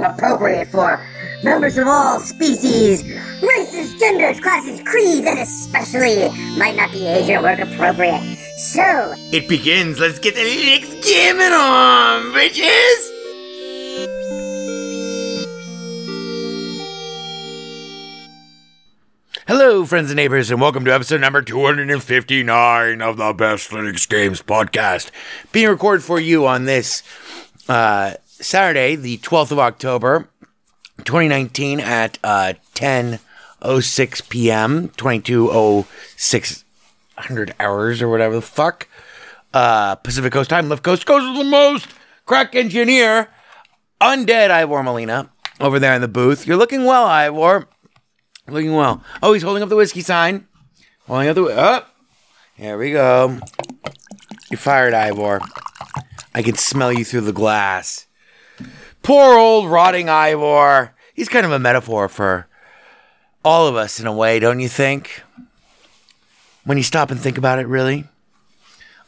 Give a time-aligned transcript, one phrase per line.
[0.00, 1.00] appropriate for
[1.42, 3.04] members of all species,
[3.42, 8.36] races, genders, classes, creeds, and especially might not be age or work appropriate.
[8.56, 10.00] So, it begins.
[10.00, 13.14] Let's get the Linux gaming on, bitches!
[19.46, 24.42] Hello, friends and neighbors, and welcome to episode number 259 of the Best Linux Games
[24.42, 25.10] podcast.
[25.52, 27.02] Being recorded for you on this
[27.66, 30.28] uh, Saturday, the 12th of October,
[30.98, 38.86] 2019, at uh, 10.06 p.m., 22.0600 hours, or whatever the fuck.
[39.52, 41.88] Uh, Pacific Coast time, left coast goes the most.
[42.26, 43.28] Crack engineer,
[44.00, 46.46] undead Ivor Molina, over there in the booth.
[46.46, 47.68] You're looking well, Ivor.
[48.46, 49.02] Looking well.
[49.22, 50.46] Oh, he's holding up the whiskey sign.
[51.06, 51.94] Holding up the up.
[52.54, 53.40] Here we go.
[54.50, 55.40] You're fired, Ivor.
[56.34, 58.06] I can smell you through the glass.
[59.08, 60.94] Poor old rotting Ivor.
[61.14, 62.46] He's kind of a metaphor for
[63.42, 65.22] all of us in a way, don't you think?
[66.64, 68.04] When you stop and think about it, really.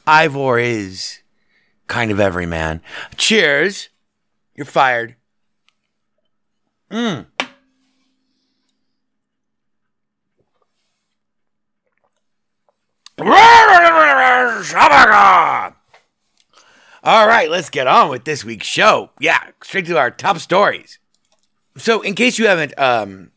[0.07, 1.19] Ivor is
[1.87, 2.81] kind of every man.
[3.19, 3.91] Cheers.
[4.55, 5.17] You're fired.
[6.91, 7.27] Mmm.
[17.03, 19.11] All right, let's get on with this week's show.
[19.19, 20.99] Yeah, straight to our top stories.
[21.77, 23.31] So, in case you haven't, um,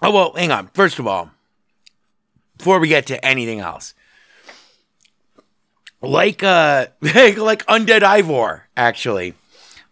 [0.00, 0.70] oh well, hang on.
[0.72, 1.30] First of all,
[2.56, 3.92] before we get to anything else,
[6.00, 9.34] like uh, like Undead Ivor, actually,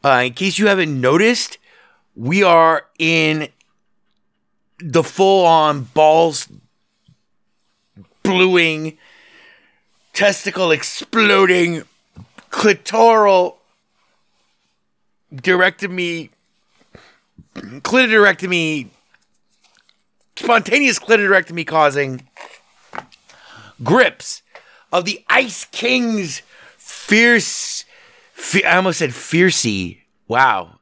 [0.02, 1.58] uh, in case you haven't noticed,
[2.16, 3.48] we are in
[4.78, 6.48] the full-on balls
[8.22, 8.96] bluing,
[10.14, 11.82] testicle exploding,
[12.50, 13.56] clitoral
[15.32, 16.30] directomy,
[17.54, 18.88] clitorectomy,
[20.36, 22.26] spontaneous clitorectomy causing
[23.82, 24.42] grips
[24.92, 26.42] of the Ice King's
[26.76, 27.84] fierce,
[28.32, 29.98] fe- I almost said fiercey.
[30.28, 30.80] Wow.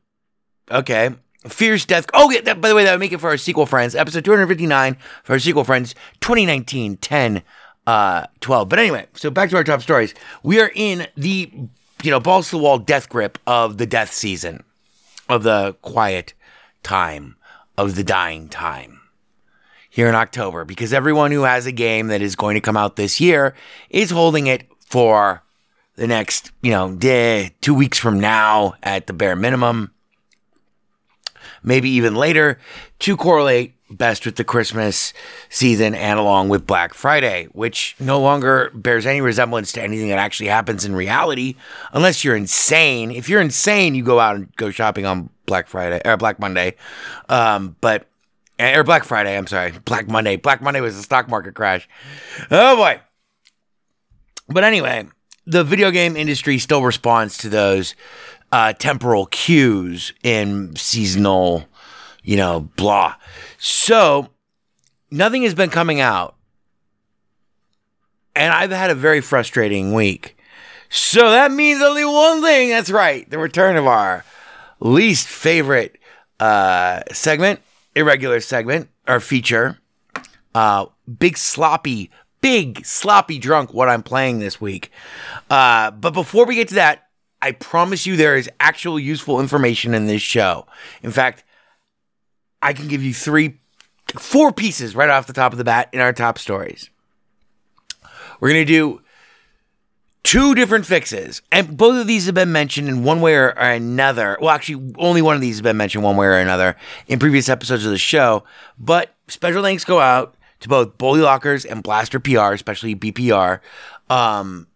[0.71, 1.11] Okay.
[1.47, 2.07] Fierce Death.
[2.13, 3.95] Oh, yeah, that, by the way, that would make it for our sequel friends.
[3.95, 7.43] Episode 259 for our sequel friends, 2019 10
[7.89, 8.69] uh, 12.
[8.69, 10.13] But anyway, so back to our top stories.
[10.43, 11.51] We are in the,
[12.03, 14.63] you know, balls to the wall death grip of the death season,
[15.27, 16.35] of the quiet
[16.83, 17.37] time,
[17.79, 19.01] of the dying time
[19.89, 22.97] here in October because everyone who has a game that is going to come out
[22.97, 23.55] this year
[23.89, 25.43] is holding it for
[25.97, 29.93] the next, you know, day, two weeks from now at the bare minimum.
[31.63, 32.59] Maybe even later
[32.99, 35.13] to correlate best with the Christmas
[35.49, 40.19] season and along with Black Friday, which no longer bears any resemblance to anything that
[40.19, 41.57] actually happens in reality,
[41.93, 43.11] unless you're insane.
[43.11, 46.75] If you're insane, you go out and go shopping on Black Friday or Black Monday.
[47.29, 48.07] Um, but
[48.61, 50.37] or Black Friday, I'm sorry, Black Monday.
[50.37, 51.89] Black Monday was a stock market crash.
[52.51, 53.01] Oh boy.
[54.49, 55.07] But anyway,
[55.47, 57.95] the video game industry still responds to those
[58.51, 61.67] uh, temporal cues in seasonal,
[62.23, 63.15] you know, blah.
[63.59, 64.29] So
[65.11, 66.37] nothing has been coming out.
[68.35, 70.37] And I've had a very frustrating week.
[70.89, 72.71] So that means only one thing.
[72.71, 73.29] That's right.
[73.29, 74.25] The return of our
[74.81, 75.99] least favorite
[76.41, 77.61] uh, segment,
[77.95, 79.79] irregular segment, or feature.
[80.55, 80.87] Uh,
[81.19, 82.11] big sloppy,
[82.41, 84.91] big sloppy drunk what I'm playing this week.
[85.51, 87.09] Uh, but before we get to that,
[87.43, 90.67] I promise you there is actual useful information in this show.
[91.03, 91.45] In fact,
[92.63, 93.59] I can give you three,
[94.15, 96.91] four pieces right off the top of the bat in our top stories.
[98.41, 99.03] We're going to do
[100.23, 104.39] two different fixes, and both of these have been mentioned in one way or another.
[104.41, 106.77] Well, actually, only one of these has been mentioned one way or another
[107.07, 108.45] in previous episodes of the show.
[108.79, 113.61] But special thanks go out to both Bully Lockers and Blaster PR, especially BPR,
[114.11, 114.68] um,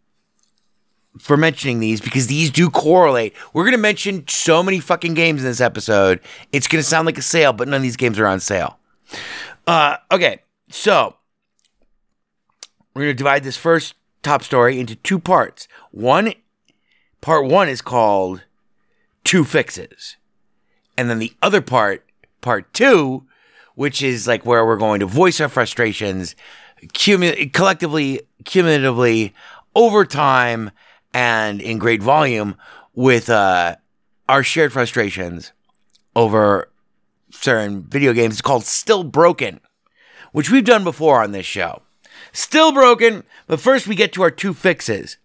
[1.19, 3.35] for mentioning these because these do correlate.
[3.53, 6.21] We're going to mention so many fucking games in this episode.
[6.53, 8.79] It's going to sound like a sale, but none of these games are on sale.
[9.67, 11.17] Uh, okay, so
[12.95, 15.69] we're going to divide this first top story into two parts.
[15.91, 16.35] One,
[17.21, 18.43] part one is called
[19.25, 20.17] Two Fixes.
[20.97, 22.05] And then the other part,
[22.41, 23.25] part two,
[23.75, 26.35] which is like where we're going to voice our frustrations
[26.89, 29.35] cumu- collectively, cumulatively,
[29.75, 30.71] over time,
[31.15, 32.57] and in great volume
[32.95, 33.77] with uh,
[34.29, 35.53] our shared frustrations
[36.15, 36.71] over
[37.31, 38.35] certain video games.
[38.35, 39.61] It's called Still Broken,
[40.33, 41.83] which we've done before on this show.
[42.33, 45.19] Still broken, but first we get to our two fixes.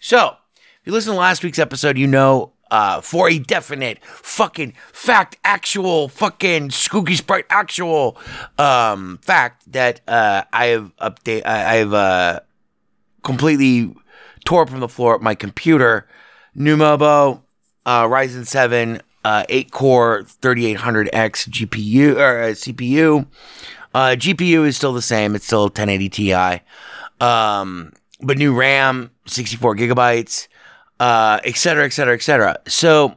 [0.00, 4.72] So, if you listen to last week's episode, you know uh, for a definite fucking
[4.92, 8.16] fact, actual fucking Skooky Sprite, actual
[8.58, 12.40] um, fact that uh, I have update, I, I've uh,
[13.22, 13.94] completely
[14.48, 16.08] tore up from the floor my computer.
[16.56, 17.42] Numobo,
[17.84, 23.26] uh, Ryzen 7, uh, 8 core 3800X GPU or uh, CPU.
[23.92, 25.34] Uh, GPU is still the same.
[25.34, 26.62] It's still 1080 Ti.
[27.20, 27.92] Um,
[28.22, 30.48] but new RAM, 64 gigabytes,
[30.98, 32.56] uh, et cetera, et cetera, et cetera.
[32.66, 33.16] So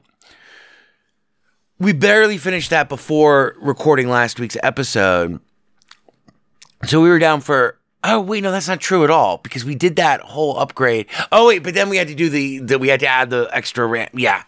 [1.80, 5.40] we barely finished that before recording last week's episode.
[6.84, 7.78] So we were down for.
[8.04, 11.06] Oh wait, no, that's not true at all because we did that whole upgrade.
[11.32, 13.50] Oh wait, but then we had to do the, the we had to add the
[13.52, 14.10] extra RAM.
[14.14, 14.44] Yeah,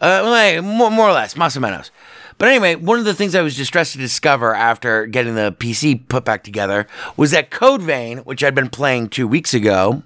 [0.00, 1.90] uh, well, more, more or less, más menos.
[2.38, 6.06] But anyway, one of the things I was distressed to discover after getting the PC
[6.08, 6.86] put back together
[7.16, 10.02] was that Code Vein, which I'd been playing two weeks ago,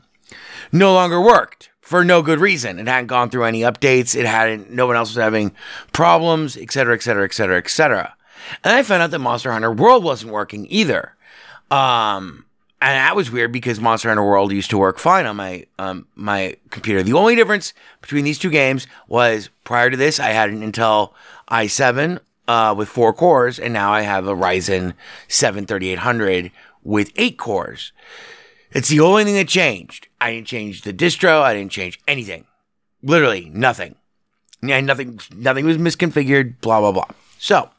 [0.71, 2.79] no longer worked for no good reason.
[2.79, 4.15] It hadn't gone through any updates.
[4.15, 4.71] It hadn't.
[4.71, 5.53] No one else was having
[5.93, 8.15] problems, et cetera, et cetera, et cetera, et cetera.
[8.63, 11.17] And I found out that Monster Hunter World wasn't working either.
[11.71, 12.45] Um,
[12.83, 16.07] and that was weird because Monster Hunter World used to work fine on my um,
[16.15, 17.03] my computer.
[17.03, 21.13] The only difference between these two games was prior to this, I had an Intel
[21.51, 24.95] i7 uh, with four cores, and now I have a Ryzen
[25.29, 26.51] 7 3800
[26.83, 27.93] with eight cores.
[28.73, 30.09] It's the only thing that changed.
[30.21, 31.43] I didn't change the distro.
[31.43, 32.47] I didn't change anything.
[33.03, 33.97] Literally nothing.
[34.63, 35.21] Yeah, nothing.
[35.35, 36.61] Nothing was misconfigured.
[36.61, 37.09] Blah blah blah.
[37.39, 37.71] So,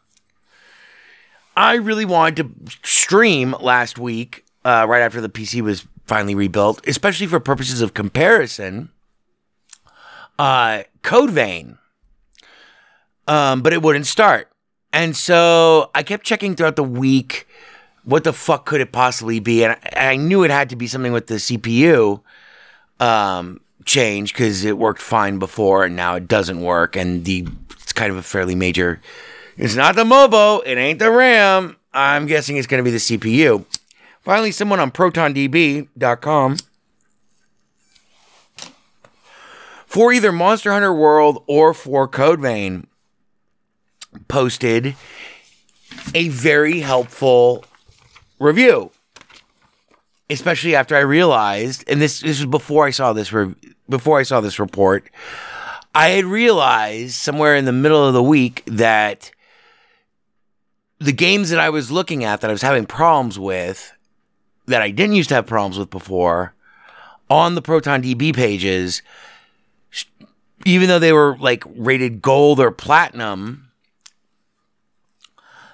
[1.56, 6.86] I really wanted to stream last week, uh, right after the PC was finally rebuilt,
[6.88, 8.90] especially for purposes of comparison.
[10.38, 11.78] Uh, Code Vein,
[13.28, 14.52] um, but it wouldn't start,
[14.92, 17.48] and so I kept checking throughout the week.
[18.04, 19.64] What the fuck could it possibly be?
[19.64, 22.22] And I, I knew it had to be something with the CPU
[23.00, 26.96] um, change because it worked fine before, and now it doesn't work.
[26.96, 27.48] And the
[27.82, 29.02] it's kind of a fairly major.
[29.58, 30.64] It's not the MOBO.
[30.66, 31.76] It ain't the RAM.
[31.94, 33.66] I'm guessing it's going to be the CPU.
[34.22, 36.58] Finally, someone on ProtonDB.com
[39.86, 42.88] for either Monster Hunter World or for Code Vein
[44.28, 44.96] posted
[46.14, 47.66] a very helpful
[48.40, 48.92] review.
[50.30, 53.54] Especially after I realized, and this this was before I saw this re-
[53.90, 55.10] before I saw this report,
[55.94, 59.32] I had realized somewhere in the middle of the week that
[61.00, 63.92] the games that I was looking at that I was having problems with,
[64.66, 66.54] that I didn't used to have problems with before,
[67.30, 69.02] on the ProtonDB pages,
[70.66, 73.72] even though they were like rated gold or platinum,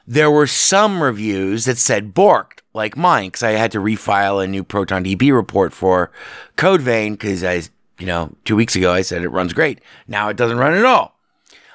[0.05, 4.47] there were some reviews that said borked, like mine, because I had to refile a
[4.47, 6.11] new Proton DB report for
[6.55, 7.63] Code Vein because I,
[7.99, 9.81] you know, two weeks ago I said it runs great.
[10.07, 11.17] Now it doesn't run at all.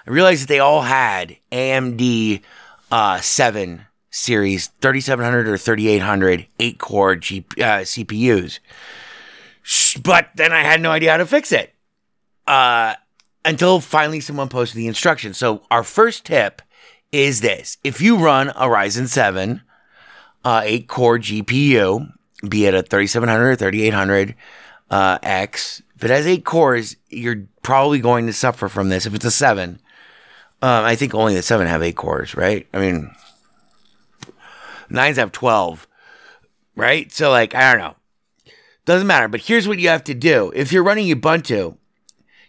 [0.07, 2.41] I realized that they all had AMD
[2.91, 8.61] uh, 7 series 3700 or 3800 8 core G- uh, CPUs.
[10.01, 11.75] But then I had no idea how to fix it
[12.47, 12.95] uh,
[13.45, 15.39] until finally someone posted the instructions.
[15.39, 16.63] So our first tip
[17.11, 19.63] is this: if you run a Ryzen 7
[20.45, 22.13] uh, 8 core GPU,
[22.49, 24.35] be it a 3700 or 3800
[24.91, 29.07] uh, X, if it has eight cores, you're probably going to suffer from this.
[29.07, 29.81] If it's a seven,
[30.61, 32.67] um, I think only the seven have eight cores, right?
[32.75, 33.15] I mean,
[34.93, 35.87] nines have 12,
[36.77, 37.11] right?
[37.13, 37.97] So, like, I don't know.
[38.85, 39.29] Doesn't matter.
[39.29, 41.77] But here's what you have to do if you're running Ubuntu,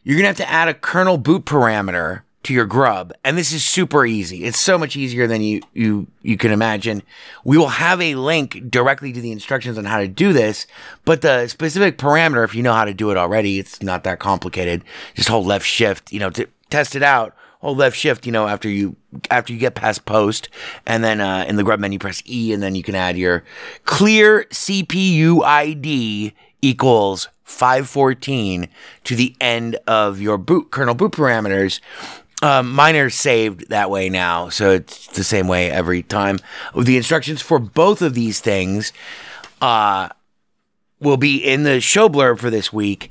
[0.03, 3.53] you're going to have to add a kernel boot parameter to your grub and this
[3.53, 7.01] is super easy it's so much easier than you you you can imagine
[7.45, 10.67] we will have a link directly to the instructions on how to do this
[11.05, 14.19] but the specific parameter if you know how to do it already it's not that
[14.19, 14.83] complicated
[15.15, 17.33] just hold left shift you know to test it out
[17.63, 18.95] hold left shift you know after you
[19.31, 20.49] after you get past post
[20.85, 23.43] and then uh, in the grub menu press e and then you can add your
[23.85, 28.67] clear cpu id equals 514
[29.05, 31.79] to the end of your boot kernel boot parameters
[32.41, 36.39] um, mine are saved that way now, so it's the same way every time.
[36.77, 38.91] The instructions for both of these things
[39.61, 40.09] uh,
[40.99, 43.09] will be in the show blurb for this week.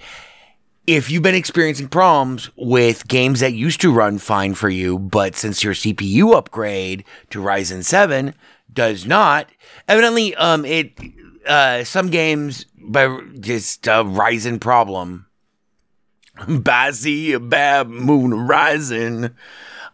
[0.87, 5.37] If you've been experiencing problems with games that used to run fine for you, but
[5.37, 8.35] since your CPU upgrade to Ryzen 7
[8.73, 9.49] does not,
[9.87, 10.99] evidently, um, it
[11.47, 15.27] uh, some games by just a Ryzen problem
[16.37, 19.31] Bazzy, Bab, Moon Rising.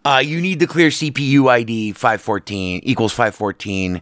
[0.06, 4.00] Uh, you need the clear CPU ID 514 equals 514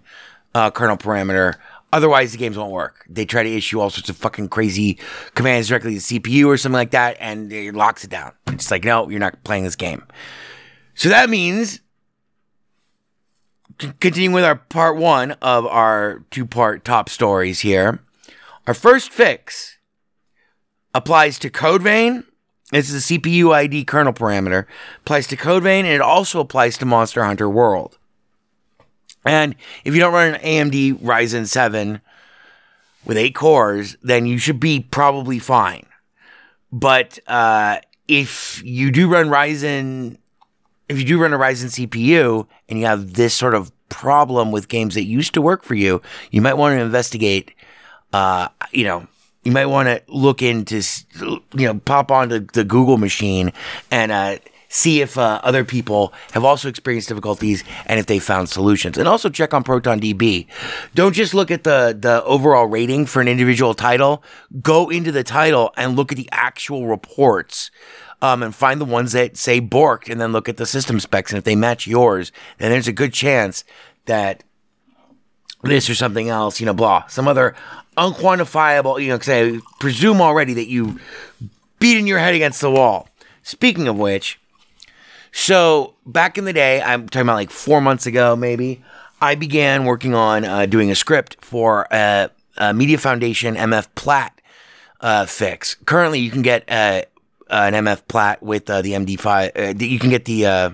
[0.54, 1.54] uh, kernel parameter.
[1.92, 3.06] Otherwise, the games won't work.
[3.08, 4.98] They try to issue all sorts of fucking crazy
[5.34, 8.32] commands directly to the CPU or something like that, and it locks it down.
[8.48, 10.04] It's like, no, you're not playing this game.
[10.94, 11.80] So that means,
[14.00, 18.00] continuing with our part one of our two part top stories here,
[18.66, 19.78] our first fix
[20.94, 22.24] applies to Code Vein.
[22.72, 24.64] This is a CPU ID kernel parameter.
[25.02, 27.96] Applies to Code Vein, and it also applies to Monster Hunter World.
[29.26, 29.54] And
[29.84, 32.00] if you don't run an AMD Ryzen 7
[33.04, 35.86] with eight cores, then you should be probably fine.
[36.72, 37.78] But uh,
[38.08, 40.18] if you do run Ryzen,
[40.88, 44.68] if you do run a Ryzen CPU and you have this sort of problem with
[44.68, 47.52] games that used to work for you, you might want to investigate.
[48.12, 49.06] Uh, you know,
[49.44, 50.82] you might want to look into,
[51.20, 53.52] you know, pop onto the Google machine
[53.90, 58.48] and uh, see if uh, other people have also experienced difficulties and if they found
[58.48, 58.98] solutions.
[58.98, 60.46] And also check on ProtonDB.
[60.94, 64.22] Don't just look at the the overall rating for an individual title.
[64.62, 67.70] Go into the title and look at the actual reports.
[68.22, 71.32] Um, and find the ones that say borked and then look at the system specs.
[71.32, 73.62] And if they match yours, then there's a good chance
[74.06, 74.42] that
[75.62, 77.54] this or something else, you know, blah, some other
[77.96, 80.98] unquantifiable, you know, because I presume already that you
[81.78, 83.08] beating your head against the wall.
[83.42, 84.40] Speaking of which,
[85.36, 88.82] so back in the day, I'm talking about like four months ago, maybe,
[89.20, 94.40] I began working on uh, doing a script for a, a Media Foundation MF Plat
[95.00, 95.74] uh, fix.
[95.84, 97.02] Currently, you can get uh,
[97.50, 99.58] an MF Plat with uh, the MD5.
[99.58, 100.70] Uh, you can get the uh,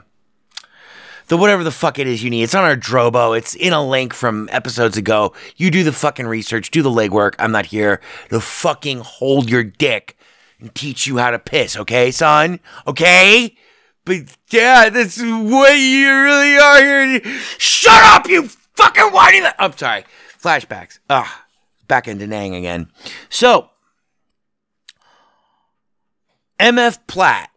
[1.27, 2.43] the whatever the fuck it is you need.
[2.43, 3.37] It's on our Drobo.
[3.37, 5.33] It's in a link from episodes ago.
[5.57, 7.35] You do the fucking research, do the legwork.
[7.39, 8.01] I'm not here
[8.31, 10.17] to fucking hold your dick
[10.61, 12.61] and teach you how to piss, okay, son?
[12.87, 13.57] Okay?
[14.05, 17.21] But yeah, that's what you really are here.
[17.59, 19.43] Shut up, you fucking whiny.
[19.59, 20.05] I'm sorry.
[20.41, 20.99] Flashbacks.
[21.09, 21.45] Ah,
[21.87, 22.91] back into Nam again.
[23.29, 23.71] So,
[26.59, 27.53] MF Plat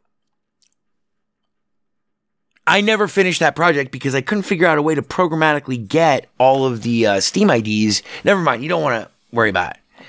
[2.68, 6.28] I never finished that project because I couldn't figure out a way to programmatically get
[6.40, 8.02] all of the uh, Steam IDs.
[8.24, 10.06] Never mind, you don't want to worry about it.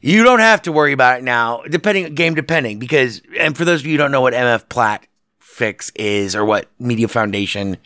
[0.00, 3.80] You don't have to worry about it now, depending game depending, because and for those
[3.80, 5.06] of you who don't know what MF Plat
[5.54, 7.76] fix is or what Media Foundation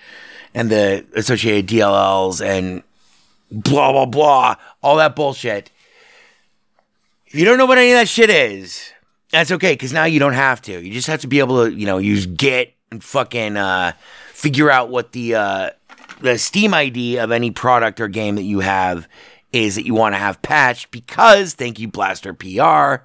[0.54, 2.82] and the associated DLLs and
[3.50, 5.70] blah blah blah, all that bullshit.
[7.26, 8.92] If you don't know what any of that shit is,
[9.30, 10.80] that's okay, because now you don't have to.
[10.82, 13.92] You just have to be able to, you know, use Git and fucking uh,
[14.32, 15.70] figure out what the uh,
[16.20, 19.06] the Steam ID of any product or game that you have
[19.52, 20.90] is that you want to have patched.
[20.90, 23.04] Because thank you, Blaster PR,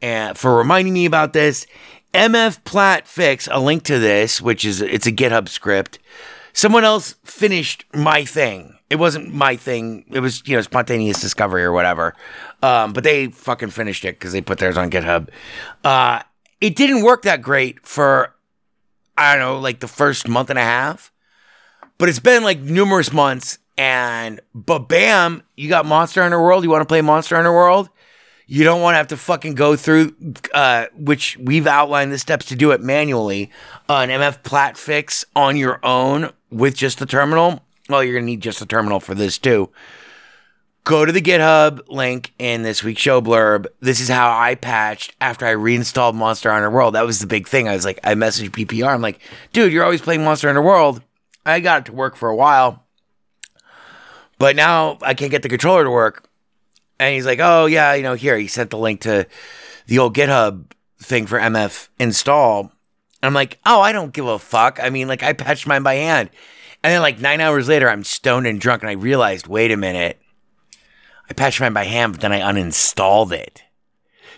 [0.00, 1.66] and for reminding me about this.
[2.14, 5.98] MF Plat fix, a link to this, which is it's a GitHub script.
[6.52, 8.78] Someone else finished my thing.
[8.90, 10.04] It wasn't my thing.
[10.10, 12.14] It was you know spontaneous discovery or whatever.
[12.62, 15.28] Um, but they fucking finished it because they put theirs on GitHub.
[15.84, 16.22] Uh,
[16.60, 18.34] it didn't work that great for
[19.16, 21.12] I don't know like the first month and a half,
[21.98, 23.58] but it's been like numerous months.
[23.76, 26.64] And but bam, you got Monster Hunter World.
[26.64, 27.90] You want to play Monster Hunter World?
[28.50, 30.14] You don't want to have to fucking go through,
[30.54, 33.50] uh, which we've outlined the steps to do it manually,
[33.90, 37.62] uh, an MF Plat fix on your own with just the terminal.
[37.90, 39.68] Well, you're going to need just the terminal for this too.
[40.84, 43.66] Go to the GitHub link in this week's show blurb.
[43.80, 46.94] This is how I patched after I reinstalled Monster Hunter World.
[46.94, 47.68] That was the big thing.
[47.68, 48.94] I was like, I messaged BPR.
[48.94, 49.20] I'm like,
[49.52, 51.02] dude, you're always playing Monster Hunter World.
[51.44, 52.82] I got it to work for a while,
[54.38, 56.27] but now I can't get the controller to work.
[56.98, 59.26] And he's like, oh, yeah, you know, here, he sent the link to
[59.86, 60.64] the old GitHub
[61.00, 62.72] thing for MF install.
[63.22, 64.78] I'm like, oh, I don't give a fuck.
[64.82, 66.30] I mean, like, I patched mine by hand.
[66.82, 69.76] And then, like, nine hours later, I'm stoned and drunk, and I realized, wait a
[69.76, 70.20] minute.
[71.28, 73.62] I patched mine by hand, but then I uninstalled it.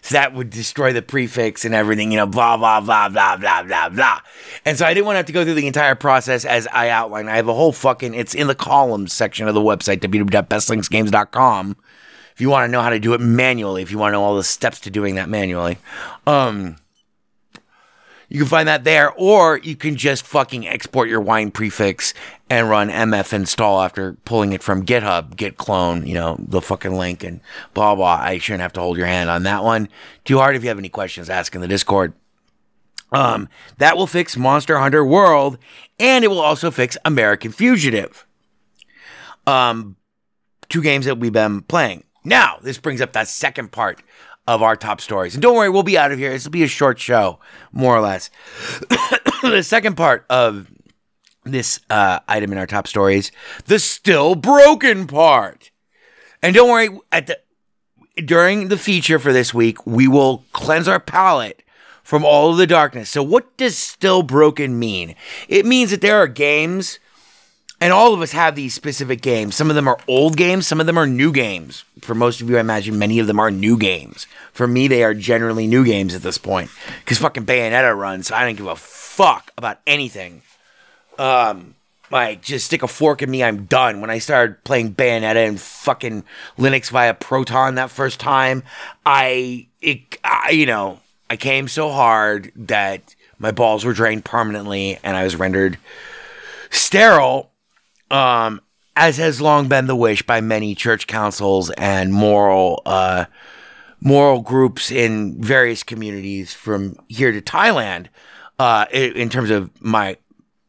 [0.02, 3.62] So that would destroy the prefix and everything, you know, blah, blah, blah, blah, blah,
[3.62, 4.21] blah, blah.
[4.64, 6.88] And so I didn't want to have to go through the entire process as I
[6.88, 7.29] outlined.
[7.29, 11.76] I have a whole fucking, it's in the columns section of the website, www.bestlinuxgames.com
[12.40, 14.23] if you want to know how to do it manually, if you want to know
[14.23, 15.76] all the steps to doing that manually.
[16.26, 16.76] Um,
[18.30, 22.14] you can find that there, or you can just fucking export your wine prefix
[22.49, 26.94] and run mf install after pulling it from GitHub, git clone, you know, the fucking
[26.94, 27.42] link and
[27.75, 28.18] blah blah.
[28.23, 29.90] I shouldn't have to hold your hand on that one.
[30.25, 32.14] Too hard if you have any questions, ask in the Discord.
[33.12, 35.59] Um, that will fix Monster Hunter World,
[35.99, 38.26] and it will also fix American Fugitive.
[39.47, 39.97] Um,
[40.70, 42.04] two games that we've been playing.
[42.25, 44.03] Now, this brings up that second part
[44.47, 45.35] of our top stories.
[45.35, 46.31] And don't worry, we'll be out of here.
[46.31, 47.39] This will be a short show,
[47.73, 48.31] more or less.
[49.43, 50.71] the second part of
[51.45, 53.33] this uh, item in our top stories,
[53.66, 55.71] the still broken part.
[56.42, 57.38] And don't worry, at the
[58.16, 61.62] during the feature for this week, we will cleanse our palate
[62.03, 63.09] from all of the darkness.
[63.09, 65.14] So, what does still broken mean?
[65.49, 66.99] It means that there are games
[67.81, 69.55] and all of us have these specific games.
[69.55, 71.85] Some of them are old games, some of them are new games.
[72.03, 74.27] For most of you, I imagine many of them are new games.
[74.53, 76.71] For me, they are generally new games at this point.
[77.01, 80.43] Because fucking Bayonetta runs, so I don't give a fuck about anything.
[81.19, 81.75] Um,
[82.11, 84.01] like, just stick a fork in me, I'm done.
[84.03, 86.25] When I started playing Bayonetta and fucking
[86.59, 88.62] Linux via Proton that first time,
[89.07, 94.99] I, it, I, you know, I came so hard that my balls were drained permanently
[95.03, 95.79] and I was rendered
[96.71, 97.51] sterile
[98.11, 98.61] um,
[98.96, 103.27] as has long been the wish by many church councils and moral uh,
[104.01, 108.07] moral groups in various communities from here to Thailand.
[108.59, 110.18] Uh, in, terms of my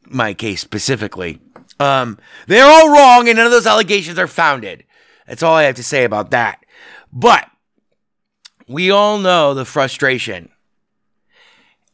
[0.05, 1.41] my case specifically,
[1.79, 4.85] um, they're all wrong, and none of those allegations are founded.
[5.27, 6.65] That's all I have to say about that.
[7.11, 7.49] But
[8.67, 10.50] we all know the frustration.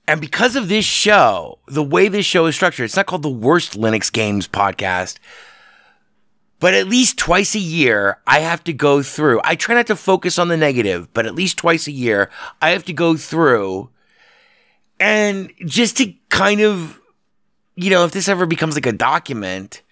[0.07, 3.29] And because of this show, the way this show is structured, it's not called the
[3.29, 5.17] worst Linux games podcast.
[6.59, 9.41] But at least twice a year, I have to go through.
[9.43, 12.71] I try not to focus on the negative, but at least twice a year, I
[12.71, 13.89] have to go through
[14.99, 16.99] and just to kind of,
[17.75, 19.83] you know, if this ever becomes like a document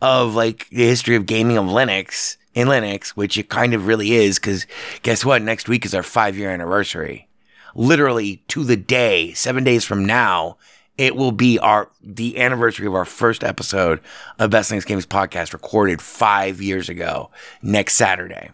[0.00, 4.12] of like the history of gaming of Linux in Linux, which it kind of really
[4.12, 4.66] is, because
[5.02, 5.42] guess what?
[5.42, 7.28] Next week is our five year anniversary.
[7.74, 10.56] Literally to the day, seven days from now,
[10.96, 14.00] it will be our the anniversary of our first episode
[14.38, 17.30] of Best Things Games podcast recorded five years ago
[17.62, 18.50] next Saturday.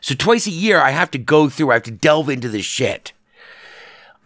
[0.00, 2.66] So twice a year I have to go through, I have to delve into this
[2.66, 3.12] shit.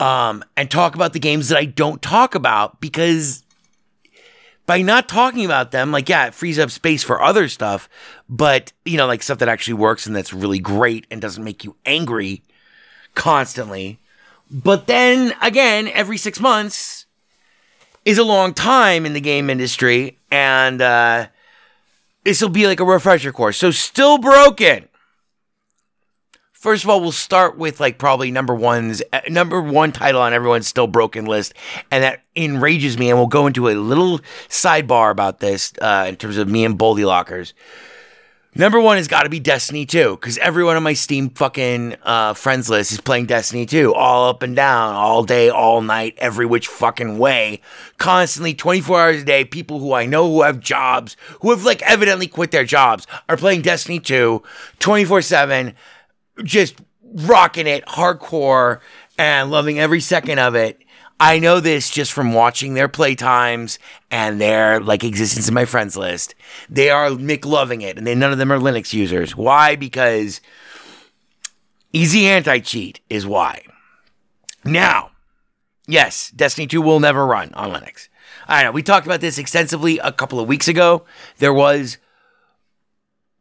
[0.01, 3.45] Um, and talk about the games that I don't talk about because
[4.67, 7.89] by not talking about them, like, yeah, it frees up space for other stuff,
[8.29, 11.63] but, you know, like stuff that actually works and that's really great and doesn't make
[11.63, 12.43] you angry
[13.15, 13.99] constantly.
[14.51, 17.07] But then again, every six months
[18.05, 21.27] is a long time in the game industry, and uh,
[22.25, 23.57] this will be like a refresher course.
[23.57, 24.89] So, still broken.
[26.53, 30.33] First of all, we'll start with like probably number one's uh, number one title on
[30.33, 31.55] everyone's still broken list,
[31.91, 33.11] and that enrages me.
[33.11, 36.79] And we'll go into a little sidebar about this uh, in terms of me and
[36.79, 37.53] Bully Lockers.
[38.57, 42.35] Number one has got to be Destiny 2, because everyone on my Steam fucking uh,
[42.35, 46.47] friends list is playing Destiny 2, all up and down, all day, all night, every
[46.47, 47.61] which fucking way,
[47.99, 49.45] constantly, 24 hours a day.
[49.45, 53.37] People who I know who have jobs, who have like evidently quit their jobs, are
[53.37, 54.41] playing Destiny 2
[54.79, 55.75] 24 7,
[56.45, 58.81] just rocking it hardcore.
[59.19, 60.81] and loving every second of it.
[61.21, 63.79] I know this just from watching their playtimes
[64.11, 66.35] and their like existence in my friends list.
[66.69, 69.37] They are McLoving it, and they none of them are Linux users.
[69.37, 69.77] Why?
[69.77, 70.41] Because
[71.93, 73.63] easy anti cheat is why.
[74.65, 75.11] Now,
[75.87, 78.09] yes, Destiny 2 will never run on Linux.
[78.49, 81.05] I know we talked about this extensively a couple of weeks ago.
[81.39, 81.99] There was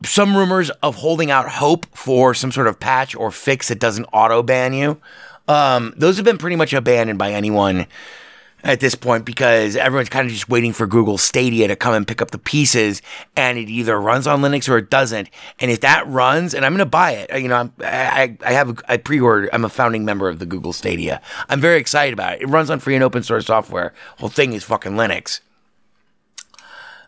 [0.05, 4.05] some rumors of holding out hope for some sort of patch or fix that doesn't
[4.13, 5.01] auto ban you.
[5.47, 7.87] Um, those have been pretty much abandoned by anyone
[8.63, 12.07] at this point because everyone's kind of just waiting for Google Stadia to come and
[12.07, 13.01] pick up the pieces,
[13.35, 15.29] and it either runs on Linux or it doesn't.
[15.59, 18.53] And if that runs, and I'm going to buy it, you know, I'm, I I
[18.53, 19.49] have I pre-ordered.
[19.51, 21.21] I'm a founding member of the Google Stadia.
[21.49, 22.43] I'm very excited about it.
[22.43, 23.93] It runs on free and open source software.
[24.19, 25.41] Whole thing is fucking Linux.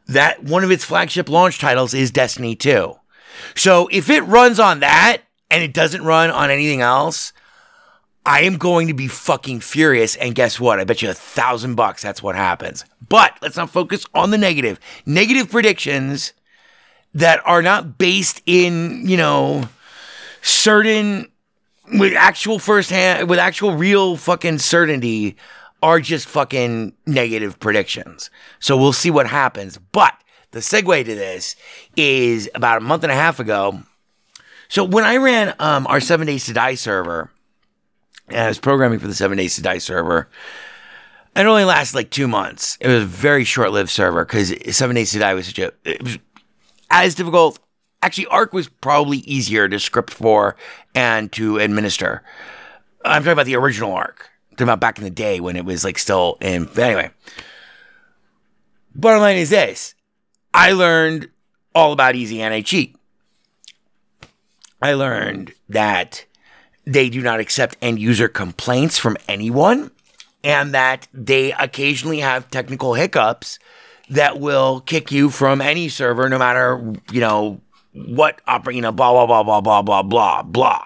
[0.08, 2.96] That one of its flagship launch titles is Destiny 2.
[3.56, 7.34] So if it runs on that and it doesn't run on anything else,
[8.26, 10.16] I am going to be fucking furious.
[10.16, 10.80] And guess what?
[10.80, 12.84] I bet you a thousand bucks that's what happens.
[13.08, 14.80] But let's not focus on the negative.
[15.06, 16.34] Negative predictions
[17.14, 19.70] that are not based in, you know,
[20.42, 21.32] certain
[21.94, 25.36] with actual firsthand with actual real fucking certainty
[25.84, 28.32] are just fucking negative predictions.
[28.60, 29.78] So we'll see what happens.
[29.78, 30.14] But
[30.52, 31.56] the segue to this
[31.96, 33.82] is about a month and a half ago.
[34.68, 37.30] So when I ran um, our Seven Days to Die server,
[38.30, 40.30] and I was programming for the Seven Days to Die server.
[41.36, 42.78] It only lasted like two months.
[42.80, 46.02] It was a very short-lived server because Seven Days to Die was such a it
[46.02, 46.18] was
[46.90, 47.60] as difficult.
[48.02, 50.56] Actually, Ark was probably easier to script for
[50.94, 52.24] and to administer.
[53.04, 53.96] I'm talking about the original.
[53.96, 54.14] I'm
[54.52, 56.70] talking about back in the day when it was like still in.
[56.78, 57.12] Anyway,
[58.94, 59.96] bottom line is this:
[60.54, 61.30] I learned
[61.74, 62.96] all about easy anti-cheat.
[64.82, 66.26] I learned that
[66.86, 69.92] they do not accept end user complaints from anyone
[70.44, 73.58] and that they occasionally have technical hiccups
[74.10, 77.60] that will kick you from any server no matter you know
[77.94, 80.86] what opera you know blah blah blah blah blah blah blah blah.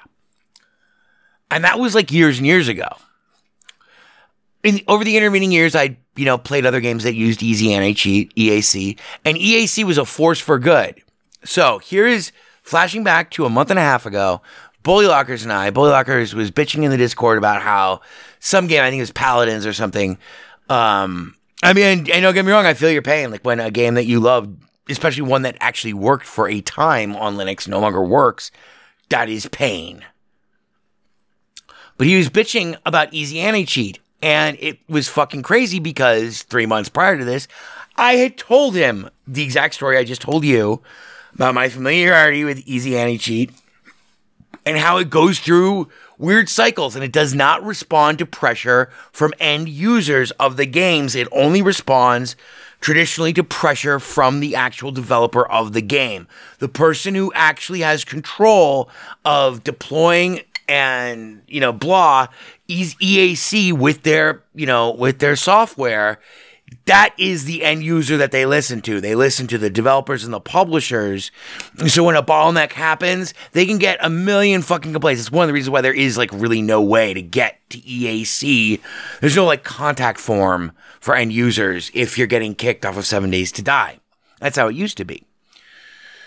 [1.51, 2.87] And that was like years and years ago.
[4.63, 8.33] In over the intervening years i you know played other games that used easy anti-cheat
[8.35, 11.01] eac and eac was a force for good.
[11.43, 12.31] So here's
[12.61, 14.41] flashing back to a month and a half ago
[14.83, 18.01] Bully Lockers and I, Bully Lockers was bitching in the Discord about how
[18.39, 20.17] some game, I think it was Paladins or something.
[20.69, 23.31] Um, I mean, and don't get me wrong, I feel your pain.
[23.31, 24.49] Like when a game that you love,
[24.87, 28.51] especially one that actually worked for a time on Linux, no longer works,
[29.09, 30.05] that is pain.
[31.97, 36.65] But he was bitching about Easy Anti Cheat, and it was fucking crazy because three
[36.65, 37.49] months prior to this,
[37.97, 40.81] I had told him the exact story I just told you
[41.33, 43.51] about my familiarity with Easy Anti Cheat
[44.69, 49.33] and how it goes through weird cycles and it does not respond to pressure from
[49.39, 51.15] end users of the games.
[51.15, 52.35] It only responds
[52.79, 56.27] traditionally to pressure from the actual developer of the game.
[56.59, 58.91] The person who actually has control
[59.25, 62.27] of deploying and, you know, blah,
[62.67, 66.19] is EAC with their, you know, with their software
[66.85, 68.99] that is the end user that they listen to.
[68.99, 71.31] They listen to the developers and the publishers.
[71.87, 75.21] So when a bottleneck happens, they can get a million fucking complaints.
[75.21, 77.79] It's one of the reasons why there is like really no way to get to
[77.79, 78.81] EAC.
[79.21, 83.29] There's no like contact form for end users if you're getting kicked off of seven
[83.29, 83.99] days to die.
[84.39, 85.25] That's how it used to be.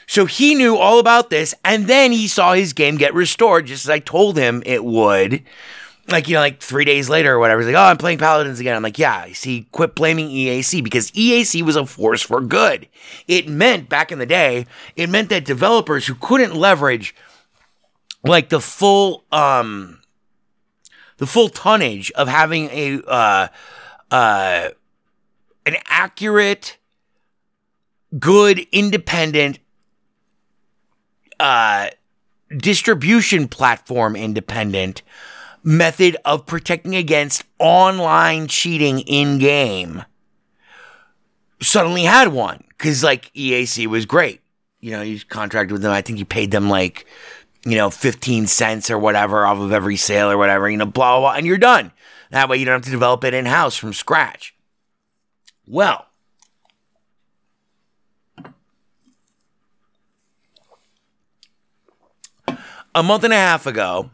[0.06, 3.86] So he knew all about this, and then he saw his game get restored, just
[3.86, 5.42] as I told him it would
[6.08, 8.60] like you know like three days later or whatever he's like oh i'm playing paladins
[8.60, 8.74] again.
[8.74, 12.88] I'm like yeah see quit blaming eac because eac was a force for good.
[13.28, 17.14] It meant back in the day it meant that developers who couldn't leverage
[18.24, 20.00] like the full um
[21.18, 23.48] the full tonnage of having a uh
[24.10, 24.68] uh
[25.64, 26.78] an accurate
[28.18, 29.60] good independent
[31.38, 31.88] uh
[32.56, 35.02] distribution platform independent
[35.62, 40.04] method of protecting against online cheating in game
[41.60, 44.40] suddenly had one because like EAC was great.
[44.80, 45.92] You know, you contracted with them.
[45.92, 47.06] I think you paid them like,
[47.64, 51.18] you know, 15 cents or whatever off of every sale or whatever, you know, blah,
[51.18, 51.92] blah, blah, and you're done.
[52.30, 54.54] That way you don't have to develop it in house from scratch.
[55.66, 56.06] Well,
[62.94, 64.10] a month and a half ago,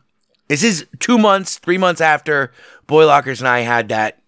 [0.48, 2.52] this is two months, three months after
[2.86, 4.18] Bully Lockers and I had that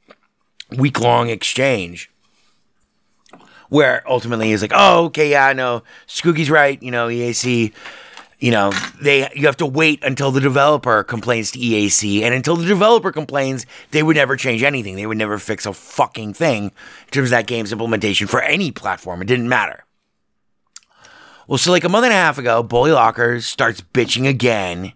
[0.77, 2.11] week long exchange
[3.69, 5.83] where ultimately he's like, oh, okay, yeah, I know.
[6.09, 6.83] Skooky's right.
[6.83, 7.73] You know, EAC
[8.41, 12.57] you know, they you have to wait until the developer complains to EAC, and until
[12.57, 14.97] the developer complains, they would never change anything.
[14.97, 18.71] They would never fix a fucking thing in terms of that game's implementation for any
[18.71, 19.21] platform.
[19.21, 19.85] It didn't matter.
[21.47, 22.93] Well, so like a month and a half ago, Bully
[23.41, 24.95] starts bitching again.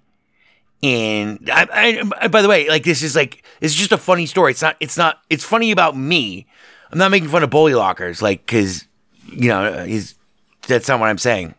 [0.85, 4.51] And I, I, by the way, like this is like is just a funny story.
[4.51, 4.77] It's not.
[4.81, 5.23] It's not.
[5.31, 6.47] It's funny about me.
[6.93, 8.87] I'm not making fun of Bully Lockers, like because
[9.33, 10.15] you know he's
[10.69, 11.55] that's not what I'm saying.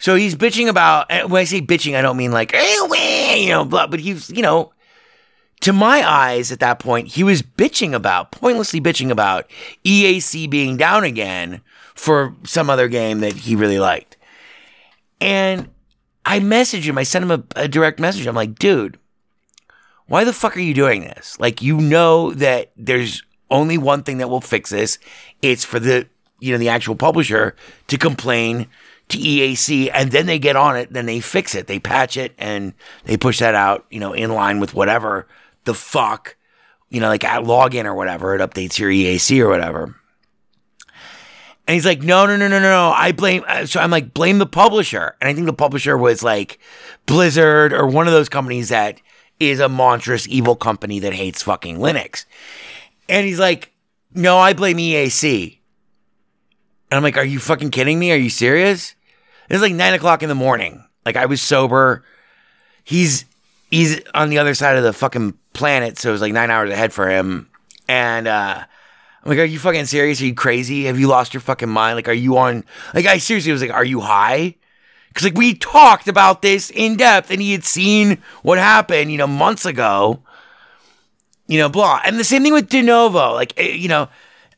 [0.00, 1.08] So he's bitching about.
[1.30, 4.42] When I say bitching, I don't mean like "Eh, you know, but but he's you
[4.42, 4.72] know,
[5.60, 9.48] to my eyes at that point, he was bitching about pointlessly bitching about
[9.84, 11.60] EAC being down again
[11.94, 14.16] for some other game that he really liked,
[15.20, 15.68] and
[16.24, 16.98] I message him.
[16.98, 18.26] I send him a, a direct message.
[18.26, 18.98] I'm like, dude,
[20.06, 21.38] why the fuck are you doing this?
[21.38, 24.98] Like, you know that there's only one thing that will fix this.
[25.42, 26.08] It's for the,
[26.40, 27.54] you know, the actual publisher
[27.88, 28.66] to complain
[29.08, 31.66] to EAC and then they get on it, then they fix it.
[31.66, 32.72] They patch it and
[33.04, 35.26] they push that out, you know, in line with whatever
[35.64, 36.36] the fuck,
[36.88, 39.94] you know, like at login or whatever, it updates your EAC or whatever.
[41.66, 42.92] And he's like, no, no, no, no, no.
[42.94, 43.42] I blame.
[43.48, 45.16] uh, So I'm like, blame the publisher.
[45.20, 46.58] And I think the publisher was like
[47.06, 49.00] Blizzard or one of those companies that
[49.40, 52.26] is a monstrous evil company that hates fucking Linux.
[53.08, 53.72] And he's like,
[54.12, 55.58] no, I blame EAC.
[56.90, 58.12] And I'm like, are you fucking kidding me?
[58.12, 58.94] Are you serious?
[59.48, 60.84] It's like nine o'clock in the morning.
[61.04, 62.04] Like I was sober.
[62.84, 63.24] He's
[63.70, 66.70] he's on the other side of the fucking planet, so it was like nine hours
[66.70, 67.50] ahead for him.
[67.88, 68.64] And uh
[69.24, 70.20] I'm like, are you fucking serious?
[70.20, 70.84] Are you crazy?
[70.84, 71.96] Have you lost your fucking mind?
[71.96, 72.62] Like, are you on?
[72.92, 74.56] Like, I seriously was like, are you high?
[75.08, 79.18] Because like we talked about this in depth, and he had seen what happened, you
[79.18, 80.20] know, months ago.
[81.46, 82.00] You know, blah.
[82.04, 83.32] And the same thing with Denuvo.
[83.34, 84.08] Like, eh, you know,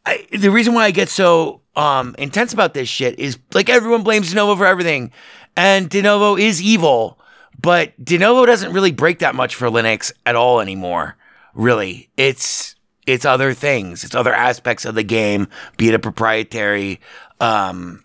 [0.05, 4.02] I, the reason why I get so um intense about this shit is like everyone
[4.02, 5.12] blames Denuvo for everything,
[5.57, 7.20] and Denuvo is evil,
[7.61, 11.16] but Denuvo doesn't really break that much for Linux at all anymore.
[11.55, 12.76] Really, it's
[13.07, 14.05] it's other things.
[14.05, 17.01] It's other aspects of the game, be it a proprietary
[17.40, 18.05] um,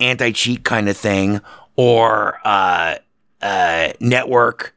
[0.00, 1.40] anti cheat kind of thing,
[1.76, 2.96] or uh,
[3.42, 4.74] uh, network,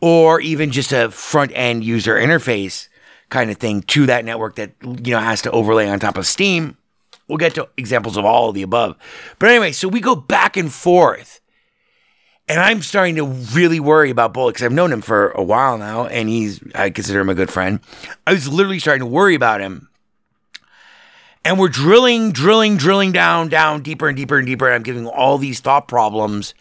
[0.00, 2.88] or even just a front end user interface
[3.28, 6.26] kind of thing to that network that you know has to overlay on top of
[6.26, 6.76] Steam.
[7.28, 8.96] We'll get to examples of all of the above.
[9.38, 11.39] But anyway, so we go back and forth.
[12.50, 15.78] And I'm starting to really worry about Bullet because I've known him for a while
[15.78, 17.78] now, and he's I consider him a good friend.
[18.26, 19.88] I was literally starting to worry about him.
[21.44, 24.66] And we're drilling, drilling, drilling down, down deeper and deeper and deeper.
[24.66, 26.54] And I'm giving all these thought problems.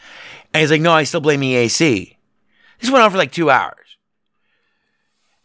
[0.54, 2.18] And he's like, no, I still blame EAC.
[2.80, 3.98] This went on for like two hours.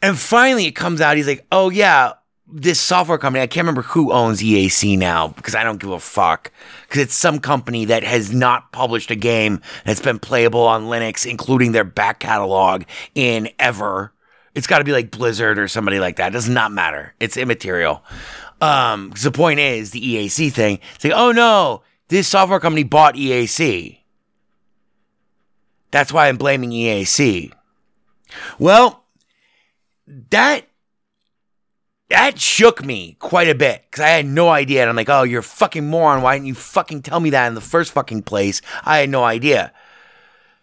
[0.03, 2.13] And finally it comes out, he's like, oh yeah,
[2.47, 5.99] this software company, I can't remember who owns EAC now because I don't give a
[5.99, 6.53] fuck.
[6.83, 11.29] Because it's some company that has not published a game that's been playable on Linux,
[11.29, 14.13] including their back catalog in ever.
[14.55, 16.29] It's got to be like Blizzard or somebody like that.
[16.29, 17.15] It does not matter.
[17.19, 18.05] It's immaterial.
[18.61, 20.79] Um, the point is the EAC thing.
[20.95, 23.99] It's like, oh no, this software company bought EAC.
[25.91, 27.53] That's why I'm blaming EAC.
[28.59, 29.05] Well,
[30.31, 30.67] that
[32.11, 34.83] that shook me quite a bit because I had no idea.
[34.83, 36.23] And I'm like, oh, you're a fucking moron.
[36.23, 38.61] Why didn't you fucking tell me that in the first fucking place?
[38.85, 39.73] I had no idea.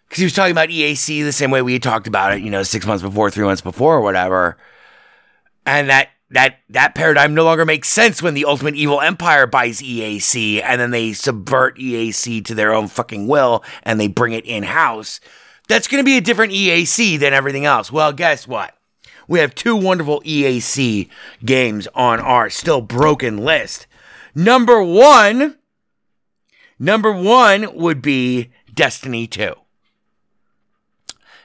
[0.08, 2.50] Because he was talking about EAC the same way we had talked about it, you
[2.50, 4.56] know, six months before, three months before, or whatever.
[5.64, 9.80] And that that that paradigm no longer makes sense when the ultimate evil empire buys
[9.80, 14.44] EAC and then they subvert EAC to their own fucking will and they bring it
[14.44, 15.20] in house.
[15.68, 17.92] That's going to be a different EAC than everything else.
[17.92, 18.76] Well, guess what?
[19.28, 21.08] We have two wonderful EAC
[21.44, 23.86] games on our still broken list.
[24.34, 25.58] Number one,
[26.78, 29.54] number one would be Destiny 2.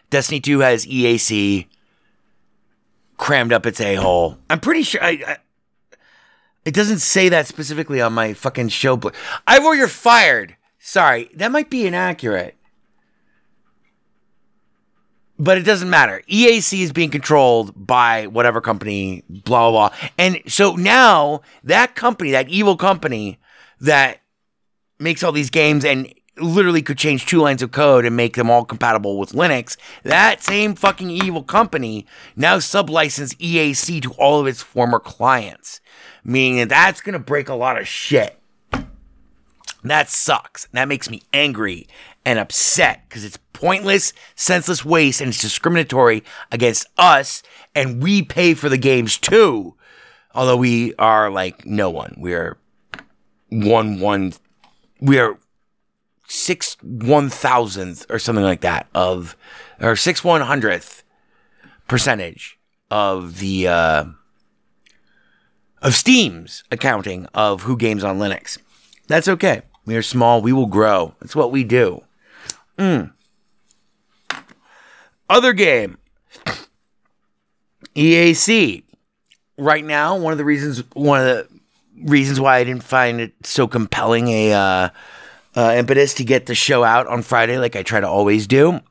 [0.09, 1.67] Destiny 2 has EAC
[3.17, 4.37] crammed up its a hole.
[4.49, 5.03] I'm pretty sure.
[5.03, 5.37] I, I,
[6.65, 8.97] it doesn't say that specifically on my fucking show.
[8.97, 9.09] Bl-
[9.45, 10.55] Ivor, you're fired.
[10.79, 12.56] Sorry, that might be inaccurate.
[15.39, 16.23] But it doesn't matter.
[16.29, 20.09] EAC is being controlled by whatever company, blah, blah, blah.
[20.17, 23.37] And so now that company, that evil company
[23.79, 24.21] that
[24.99, 28.49] makes all these games and literally could change two lines of code and make them
[28.49, 34.47] all compatible with Linux, that same fucking evil company now sublicense EAC to all of
[34.47, 35.81] its former clients.
[36.23, 38.39] Meaning that that's going to break a lot of shit.
[39.83, 40.67] That sucks.
[40.73, 41.87] That makes me angry
[42.25, 47.43] and upset because it's pointless, senseless waste and it's discriminatory against us.
[47.73, 49.75] And we pay for the games too.
[50.33, 52.15] Although we are like no one.
[52.19, 52.57] We are
[53.49, 54.33] one, one,
[54.99, 55.39] we are
[56.27, 59.37] six one thousandth or something like that of,
[59.79, 61.03] or six one hundredth
[61.87, 62.59] percentage
[62.91, 64.05] of the uh,
[65.81, 68.57] of Steam's accounting of who games on Linux.
[69.07, 69.61] That's okay.
[69.85, 70.41] We are small.
[70.41, 71.15] We will grow.
[71.19, 72.03] That's what we do.
[72.77, 73.11] Mm.
[75.29, 75.97] Other game.
[77.95, 78.83] EAC.
[79.57, 81.47] Right now, one of the reasons one of the
[82.03, 84.89] reasons why I didn't find it so compelling a uh,
[85.55, 88.81] uh, impetus to get the show out on Friday, like I try to always do,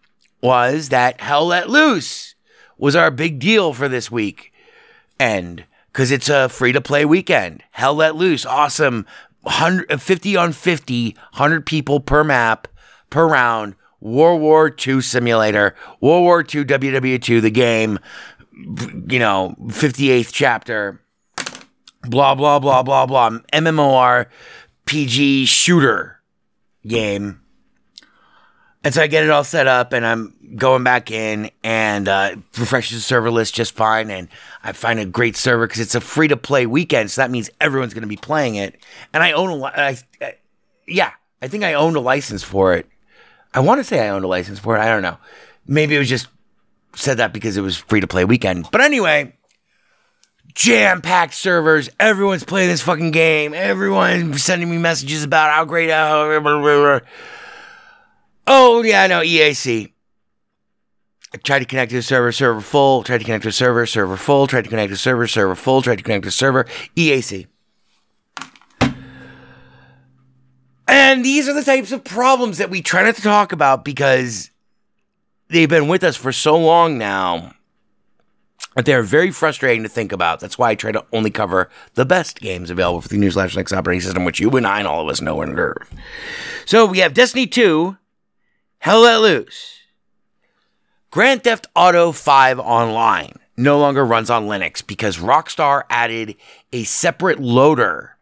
[0.42, 2.35] was that Hell Let Loose
[2.79, 4.52] was our big deal for this week.
[5.18, 9.07] And because it's a free to play weekend, Hell Let Loose, awesome.
[9.46, 12.68] 100, uh, 50 on 50, 100 people per map,
[13.11, 13.76] per round.
[14.00, 17.98] World War II simulator, World War II WW2, the game,
[18.52, 21.00] you know, 58th chapter,
[22.02, 23.30] blah, blah, blah, blah, blah.
[23.52, 24.26] MMOR
[24.85, 26.20] PG shooter
[26.87, 27.40] game.
[28.87, 32.37] And so I get it all set up and I'm going back in and uh,
[32.57, 34.12] refreshes the server list just fine.
[34.12, 34.29] And
[34.62, 37.11] I find a great server because it's a free to play weekend.
[37.11, 38.77] So that means everyone's going to be playing it.
[39.12, 40.31] And I own a, li-
[40.87, 41.11] yeah,
[41.42, 42.87] I think I owned a license for it.
[43.53, 44.81] I want to say I owned a license for it.
[44.81, 45.16] I don't know.
[45.66, 46.29] Maybe it was just
[46.94, 48.68] said that because it was free to play weekend.
[48.70, 49.35] But anyway,
[50.55, 51.90] jam packed servers.
[51.99, 53.53] Everyone's playing this fucking game.
[53.53, 55.90] Everyone's sending me messages about how great.
[55.90, 56.31] How,
[58.46, 59.92] oh yeah, know EAC.
[61.35, 63.02] I tried to connect to the server, server full.
[63.02, 64.46] Tried to connect to the server, server full.
[64.46, 65.82] Tried to connect to the server, server full.
[65.82, 67.46] Tried to connect to the server, EAC.
[70.88, 74.50] And these are the types of problems that we try not to talk about because
[75.48, 77.52] they've been with us for so long now
[78.76, 80.38] that they're very frustrating to think about.
[80.38, 83.56] That's why I try to only cover the best games available for the GNU slash
[83.56, 85.90] Linux operating system, which you and I and all of us know and deserve.
[86.66, 87.96] So we have Destiny 2,
[88.78, 89.80] Hell Let Loose,
[91.10, 96.36] Grand Theft Auto 5 Online no longer runs on Linux because Rockstar added
[96.72, 98.16] a separate loader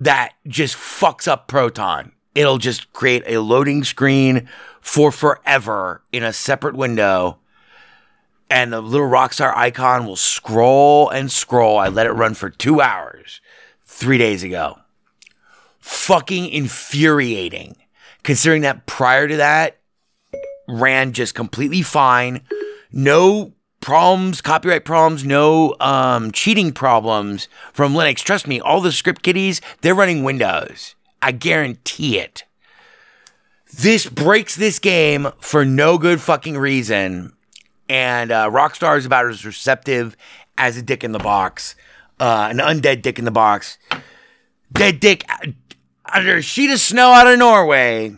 [0.00, 2.12] that just fucks up Proton.
[2.34, 4.48] It'll just create a loading screen
[4.80, 7.38] for forever in a separate window.
[8.50, 11.78] And the little Rockstar icon will scroll and scroll.
[11.78, 13.40] I let it run for two hours
[13.84, 14.78] three days ago.
[15.80, 17.76] Fucking infuriating.
[18.28, 19.78] Considering that prior to that,
[20.68, 22.42] ran just completely fine.
[22.92, 28.16] No problems, copyright problems, no um, cheating problems from Linux.
[28.16, 30.94] Trust me, all the script kiddies, they're running Windows.
[31.22, 32.44] I guarantee it.
[33.72, 37.32] This breaks this game for no good fucking reason.
[37.88, 40.18] And uh, Rockstar is about as receptive
[40.58, 41.76] as a dick in the box,
[42.20, 43.78] uh, an undead dick in the box.
[44.70, 45.24] Dead dick
[46.12, 48.16] under a sheet of snow out of Norway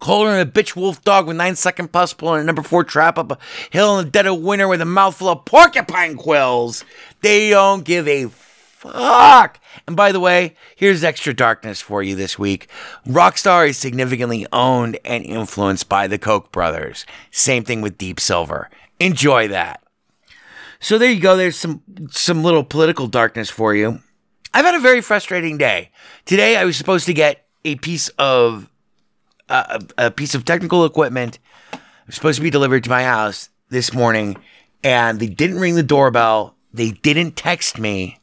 [0.00, 3.18] colder than a bitch wolf dog with nine second pus pulling a number four trap
[3.18, 3.38] up a
[3.70, 6.84] hill in the dead of winter with a mouthful of porcupine quills.
[7.20, 9.60] They don't give a fuck.
[9.86, 12.68] And by the way, here's extra darkness for you this week.
[13.06, 17.04] Rockstar is significantly owned and influenced by the Koch brothers.
[17.30, 18.70] Same thing with Deep Silver.
[18.98, 19.82] Enjoy that.
[20.80, 21.36] So there you go.
[21.36, 24.00] There's some some little political darkness for you.
[24.52, 25.90] I've had a very frustrating day.
[26.24, 28.68] Today I was supposed to get a piece of
[29.48, 31.38] a, a piece of technical equipment
[32.08, 34.36] supposed to be delivered to my house this morning,
[34.82, 36.56] and they didn't ring the doorbell.
[36.72, 38.18] They didn't text me,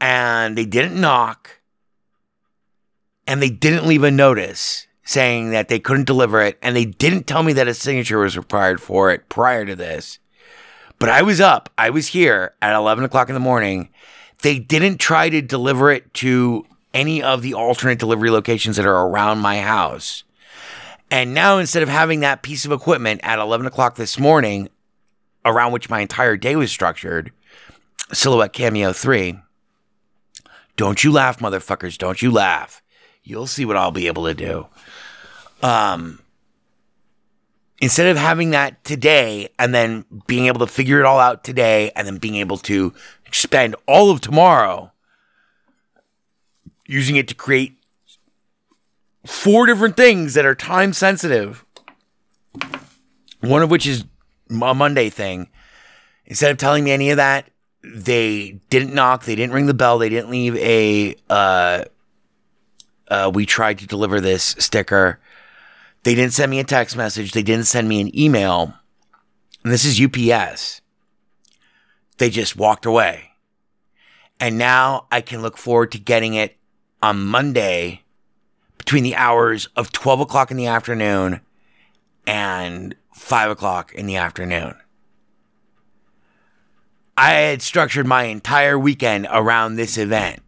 [0.00, 1.60] and they didn't knock,
[3.26, 7.26] and they didn't leave a notice saying that they couldn't deliver it, and they didn't
[7.26, 10.18] tell me that a signature was required for it prior to this.
[10.98, 13.88] But I was up, I was here at 11 o'clock in the morning.
[14.42, 19.06] They didn't try to deliver it to any of the alternate delivery locations that are
[19.06, 20.24] around my house.
[21.10, 24.68] And now instead of having that piece of equipment at 11 o'clock this morning,
[25.44, 27.32] around which my entire day was structured,
[28.12, 29.38] Silhouette Cameo 3,
[30.76, 31.98] don't you laugh, motherfuckers.
[31.98, 32.82] Don't you laugh.
[33.22, 34.66] You'll see what I'll be able to do.
[35.62, 36.20] Um,
[37.80, 41.92] instead of having that today and then being able to figure it all out today
[41.94, 42.94] and then being able to
[43.32, 44.92] spend all of tomorrow
[46.86, 47.76] using it to create
[49.24, 51.64] four different things that are time sensitive.
[53.40, 54.04] One of which is
[54.50, 55.48] a Monday thing.
[56.26, 57.48] Instead of telling me any of that,
[57.82, 61.84] they didn't knock, they didn't ring the bell, they didn't leave a uh,
[63.08, 65.18] uh, we tried to deliver this sticker.
[66.04, 68.74] They didn't send me a text message, they didn't send me an email.
[69.64, 70.81] And this is UPS.
[72.18, 73.30] They just walked away.
[74.38, 76.56] And now I can look forward to getting it
[77.00, 78.02] on Monday
[78.78, 81.40] between the hours of 12 o'clock in the afternoon
[82.26, 84.74] and 5 o'clock in the afternoon.
[87.16, 90.40] I had structured my entire weekend around this event.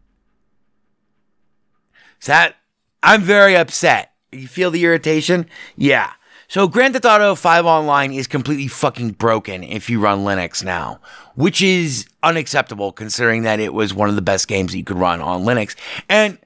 [2.19, 2.57] So that
[3.03, 4.13] I'm very upset.
[4.33, 5.47] You feel the irritation?
[5.77, 6.13] Yeah.
[6.55, 11.01] So Grand Theft Auto 5 Online is completely fucking broken if you run Linux now,
[11.35, 14.97] which is unacceptable considering that it was one of the best games that you could
[14.97, 15.75] run on Linux.
[16.09, 16.39] And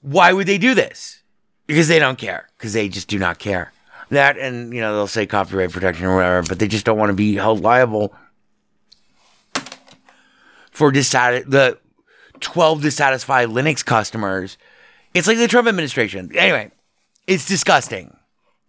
[0.00, 1.22] why would they do this?
[1.66, 2.48] Because they don't care.
[2.56, 3.70] Because they just do not care.
[4.08, 7.10] That and you know they'll say copyright protection or whatever, but they just don't want
[7.10, 8.14] to be held liable
[10.70, 11.78] for dissat- the
[12.40, 14.56] 12 dissatisfied Linux customers.
[15.12, 16.34] It's like the Trump administration.
[16.34, 16.70] Anyway,
[17.26, 18.14] it's disgusting.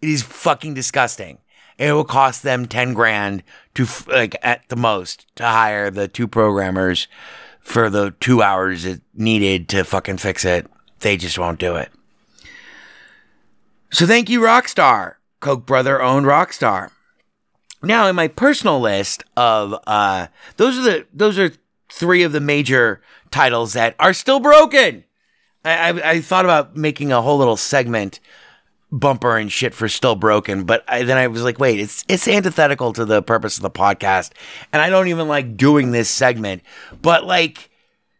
[0.00, 1.38] It is fucking disgusting.
[1.78, 3.42] It will cost them 10 grand
[3.74, 7.08] to, like, at the most, to hire the two programmers
[7.60, 10.66] for the two hours it needed to fucking fix it.
[11.00, 11.90] They just won't do it.
[13.90, 15.14] So thank you, Rockstar.
[15.40, 16.90] Koch brother owned Rockstar.
[17.82, 20.26] Now, in my personal list of uh,
[20.58, 21.52] those are the those are
[21.88, 25.04] three of the major titles that are still broken.
[25.64, 28.20] I, I, I thought about making a whole little segment
[28.92, 32.26] bumper and shit for still broken, but I, then I was like, wait, it's it's
[32.26, 34.32] antithetical to the purpose of the podcast,
[34.72, 36.62] and I don't even like doing this segment.
[37.00, 37.70] But like,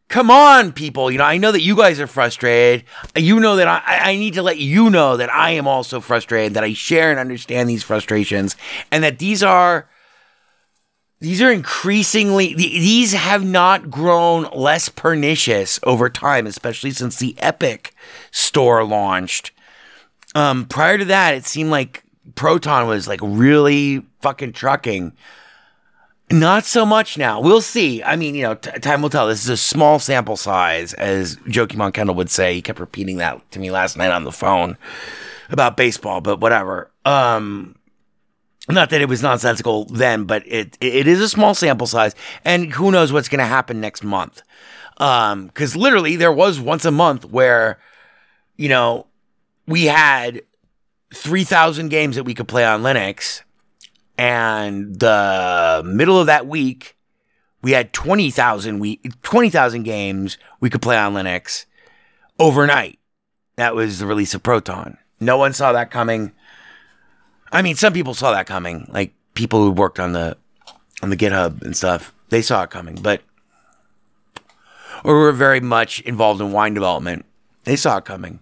[0.09, 2.85] come on, people, you know, I know that you guys are frustrated.
[3.17, 6.55] You know that I I need to let you know that I am also frustrated.
[6.55, 8.57] That I share and understand these frustrations,
[8.93, 9.89] and that these are
[11.21, 17.95] these are increasingly these have not grown less pernicious over time especially since the epic
[18.31, 19.53] store launched
[20.35, 22.05] um prior to that it seemed like
[22.35, 25.13] proton was like really fucking trucking.
[26.33, 27.41] Not so much now.
[27.41, 28.03] We'll see.
[28.03, 29.27] I mean you know t- time will tell.
[29.27, 32.55] This is a small sample size as jokimon kendall would say.
[32.55, 34.77] He kept repeating that to me last night on the phone
[35.51, 36.91] about baseball but whatever.
[37.05, 37.75] Um
[38.69, 42.15] not that it was nonsensical then, but it it is a small sample size,
[42.45, 44.43] and who knows what's going to happen next month?
[44.99, 47.79] Um, because literally there was once a month where,
[48.57, 49.07] you know,
[49.71, 50.43] we had
[51.15, 53.43] three thousand games that we could play on Linux,
[54.19, 56.97] and the middle of that week
[57.63, 61.67] we had twenty thousand we twenty thousand games we could play on Linux
[62.39, 62.99] overnight.
[63.57, 64.99] That was the release of Proton.
[65.21, 66.33] No one saw that coming.
[67.53, 70.37] I mean, some people saw that coming, like people who worked on the
[71.01, 72.13] on the GitHub and stuff.
[72.31, 73.23] They saw it coming, but
[75.05, 77.25] or were very much involved in wine development.
[77.65, 78.41] They saw it coming,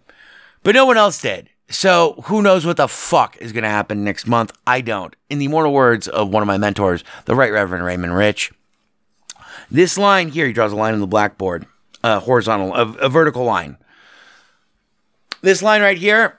[0.68, 1.48] but no one else did.
[1.70, 4.52] So who knows what the fuck is going to happen next month?
[4.66, 5.16] I don't.
[5.30, 8.52] In the immortal words of one of my mentors, the Right Reverend Raymond Rich,
[9.70, 11.64] this line here, he draws a line on the blackboard,
[12.04, 13.78] a horizontal, a, a vertical line.
[15.40, 16.38] This line right here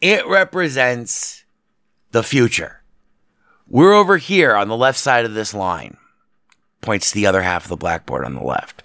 [0.00, 1.44] it represents
[2.10, 2.82] the future.
[3.68, 5.98] We're over here on the left side of this line.
[6.80, 8.83] Points to the other half of the blackboard on the left.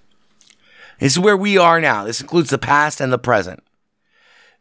[0.99, 2.03] This is where we are now.
[2.03, 3.63] This includes the past and the present.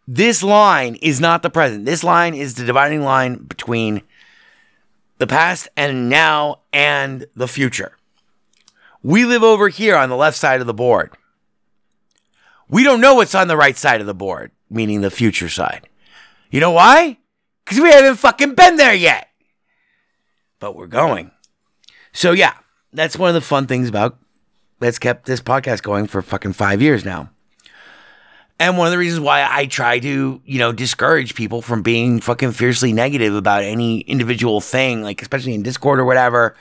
[0.07, 1.85] This line is not the present.
[1.85, 4.03] This line is the dividing line between
[5.19, 7.93] the past and now and the future.
[9.03, 11.13] We live over here on the left side of the board.
[12.69, 15.89] We don't know what's on the right side of the board, meaning the future side.
[16.51, 17.19] You know why?
[17.65, 19.29] Because we haven't fucking been there yet.
[20.59, 21.31] But we're going.
[22.13, 22.55] So, yeah,
[22.93, 24.19] that's one of the fun things about
[24.79, 27.31] that's kept this podcast going for fucking five years now.
[28.61, 32.21] And one of the reasons why I try to, you know, discourage people from being
[32.21, 36.57] fucking fiercely negative about any individual thing, like especially in Discord or whatever.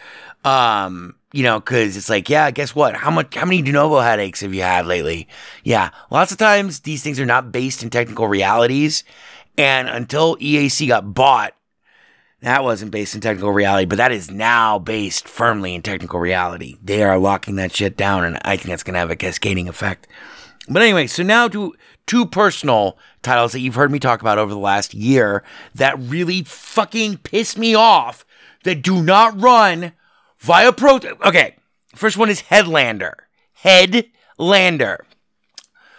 [0.45, 2.95] Um, you know, because it's like, yeah, guess what?
[2.95, 5.27] How much, how many Denuvo headaches have you had lately?
[5.63, 9.03] Yeah, lots of times these things are not based in technical realities.
[9.57, 11.55] And until EAC got bought,
[12.47, 16.77] that wasn't based in technical reality, but that is now based firmly in technical reality.
[16.83, 19.67] They are locking that shit down, and I think that's going to have a cascading
[19.67, 20.07] effect.
[20.69, 21.75] But anyway, so now to
[22.05, 25.43] two personal titles that you've heard me talk about over the last year
[25.75, 28.25] that really fucking piss me off
[28.63, 29.93] that do not run
[30.39, 30.99] via Pro.
[31.25, 31.55] Okay,
[31.95, 33.13] first one is Headlander.
[33.63, 34.99] Headlander.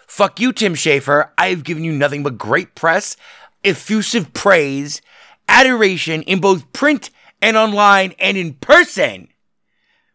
[0.07, 1.29] Fuck you, Tim Schafer.
[1.37, 3.17] I have given you nothing but great press,
[3.63, 5.03] effusive praise,
[5.49, 7.11] adoration in both print
[7.43, 9.29] and online and in person.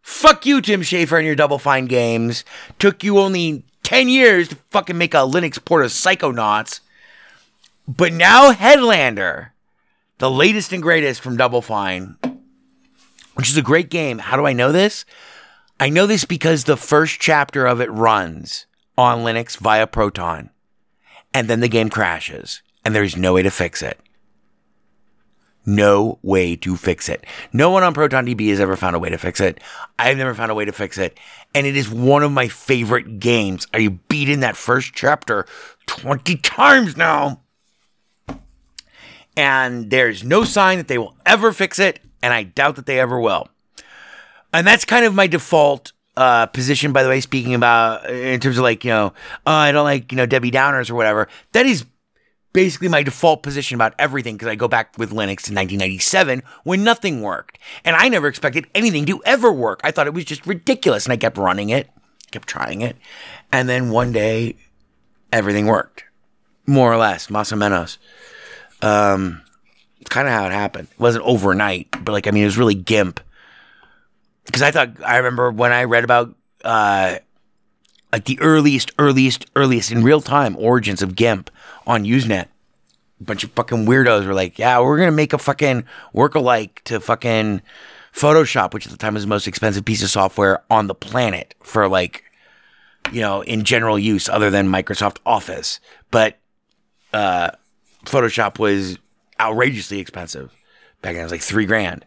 [0.01, 2.43] Fuck you, Tim Schafer, and your Double Fine games.
[2.79, 6.81] Took you only 10 years to fucking make a Linux port of Psychonauts.
[7.88, 9.49] But now Headlander,
[10.17, 12.17] the latest and greatest from Double Fine,
[13.36, 14.19] which is a great game.
[14.19, 15.05] How do I know this?
[15.79, 18.65] I know this because the first chapter of it runs
[18.97, 20.49] on Linux via Proton.
[21.34, 23.99] and then the game crashes and there's no way to fix it.
[25.66, 27.26] No way to fix it.
[27.53, 29.59] No one on ProtonDB has ever found a way to fix it.
[29.97, 31.18] I've never found a way to fix it.
[31.55, 33.68] And it is one of my favorite games.
[33.74, 35.45] Are you beating that first chapter
[35.88, 37.41] 20 times now?
[39.38, 41.99] And there's no sign that they will ever fix it.
[42.22, 43.47] And I doubt that they ever will.
[44.51, 48.57] And that's kind of my default uh, position, by the way, speaking about in terms
[48.57, 49.14] of like, you know,
[49.47, 51.28] oh, I don't like, you know, Debbie Downers or whatever.
[51.53, 51.86] That is
[52.54, 56.84] basically my default position about everything because I go back with Linux to 1997 when
[56.84, 57.58] nothing worked.
[57.84, 59.82] And I never expected anything to ever work.
[59.84, 61.06] I thought it was just ridiculous.
[61.06, 61.89] And I kept running it,
[62.32, 62.95] kept trying it.
[63.51, 64.56] And then one day,
[65.32, 66.06] everything worked.
[66.66, 67.97] More or less, más o menos.
[68.82, 69.41] Um,
[69.99, 70.88] it's kind of how it happened.
[70.91, 73.20] It wasn't overnight, but like, I mean, it was really GIMP.
[74.45, 77.18] Because I thought, I remember when I read about, uh,
[78.14, 81.49] like the earliest, earliest, earliest in real time origins of GIMP
[81.88, 82.45] on Usenet.
[83.20, 85.84] A bunch of fucking weirdos were like, yeah, we're going to make a fucking
[86.14, 87.61] work-alike to fucking
[88.14, 91.55] Photoshop, which at the time was the most expensive piece of software on the planet
[91.64, 92.24] for like,
[93.11, 95.80] you know, in general use other than Microsoft Office.
[96.11, 96.38] But
[97.14, 97.49] uh,
[98.05, 98.99] Photoshop was
[99.39, 100.51] outrageously expensive.
[101.01, 102.05] Back then it was like three grand.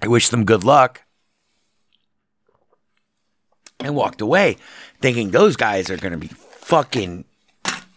[0.00, 1.02] I wish them good luck.
[3.80, 4.56] And walked away
[5.00, 7.24] thinking those guys are going to be fucking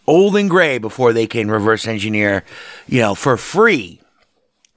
[0.06, 2.44] old and gray before they can reverse engineer,
[2.86, 4.00] you know, for free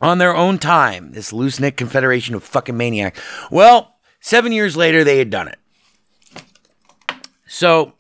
[0.02, 1.12] on their own time.
[1.12, 3.20] This loose knit confederation of fucking maniacs.
[3.52, 5.60] Well, seven years later, they had done it.
[7.48, 7.94] So,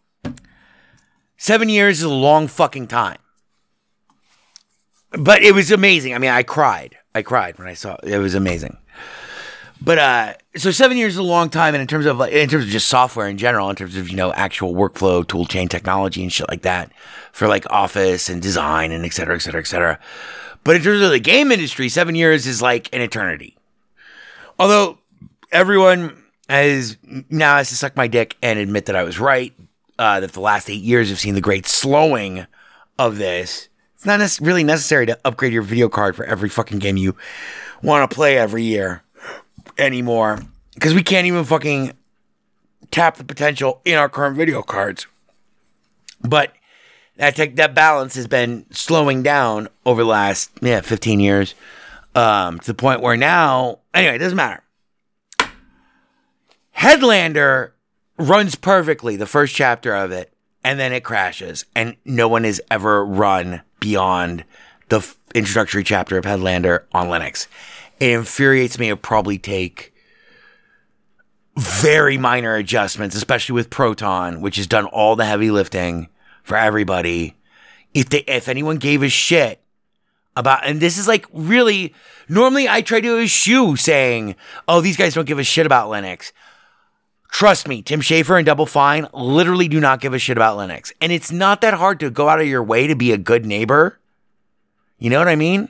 [1.38, 3.19] seven years is a long fucking time.
[5.11, 6.15] But it was amazing.
[6.15, 6.97] I mean, I cried.
[7.13, 8.09] I cried when I saw it.
[8.09, 8.78] It was amazing.
[9.84, 12.47] But uh, so seven years is a long time, and in terms of like, in
[12.47, 15.67] terms of just software in general, in terms of you know actual workflow, tool chain
[15.67, 16.91] technology, and shit like that,
[17.34, 19.99] for like Office and design and et cetera, et cetera, et cetera.
[20.63, 23.57] But in terms of the game industry, seven years is like an eternity.
[24.57, 24.99] Although
[25.51, 26.95] everyone has
[27.29, 29.53] now has to suck my dick and admit that I was right,
[29.99, 32.47] uh, that the last eight years have seen the great slowing
[32.97, 33.67] of this.
[33.95, 37.17] It's not really necessary to upgrade your video card for every fucking game you
[37.81, 39.03] want to play every year
[39.78, 40.39] anymore
[40.74, 41.93] because we can't even fucking
[42.91, 45.07] tap the potential in our current video cards.
[46.21, 46.53] But
[47.17, 51.55] that tech, that balance has been slowing down over the last yeah 15 years
[52.15, 54.63] um, to the point where now anyway it doesn't matter.
[56.78, 57.71] Headlander
[58.17, 62.61] runs perfectly the first chapter of it and then it crashes and no one has
[62.71, 64.43] ever run beyond
[64.89, 67.47] the f- introductory chapter of Headlander on Linux.
[68.00, 68.88] It infuriates me.
[68.88, 69.94] It'll probably take
[71.58, 76.10] very minor adjustments, especially with Proton, which has done all the heavy lifting
[76.44, 77.36] for everybody.
[77.94, 79.62] If they, if anyone gave a shit
[80.36, 81.94] about, and this is like really,
[82.28, 84.36] normally I try to eschew saying,
[84.68, 86.32] oh, these guys don't give a shit about Linux.
[87.30, 90.91] Trust me, Tim Schafer and Double Fine literally do not give a shit about Linux.
[91.02, 93.46] And it's not that hard to go out of your way to be a good
[93.46, 94.00] neighbor.
[95.00, 95.70] You know what I mean?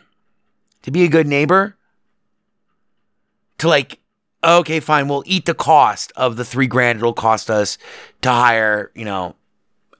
[0.83, 1.77] To be a good neighbor.
[3.59, 3.99] To like,
[4.43, 7.77] okay, fine, we'll eat the cost of the three grand it'll cost us
[8.21, 9.35] to hire, you know,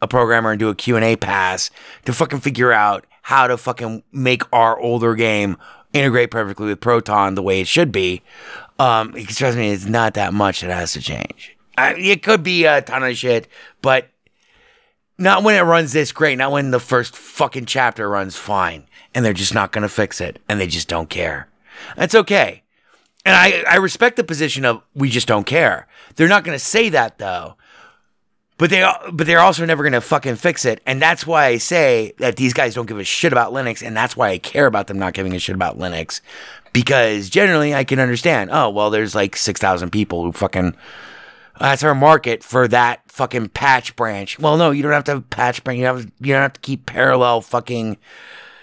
[0.01, 1.69] a programmer and do a Q&A pass
[2.05, 5.57] to fucking figure out how to fucking make our older game
[5.93, 8.21] integrate perfectly with Proton the way it should be.
[8.79, 11.55] Um, trust me, it's not that much that has to change.
[11.77, 13.47] I, it could be a ton of shit,
[13.81, 14.09] but
[15.17, 16.37] not when it runs this great.
[16.37, 20.39] Not when the first fucking chapter runs fine, and they're just not gonna fix it,
[20.49, 21.47] and they just don't care.
[21.95, 22.62] That's okay,
[23.25, 25.87] and I I respect the position of we just don't care.
[26.15, 27.55] They're not gonna say that though,
[28.57, 32.13] but they but they're also never gonna fucking fix it, and that's why I say
[32.19, 34.87] that these guys don't give a shit about Linux, and that's why I care about
[34.87, 36.21] them not giving a shit about Linux,
[36.73, 38.49] because generally I can understand.
[38.51, 40.75] Oh well, there's like six thousand people who fucking
[41.59, 44.39] that's our market for that fucking patch branch.
[44.39, 45.79] Well, no, you don't have to have patch branch.
[45.79, 47.97] You have you don't have to keep parallel fucking.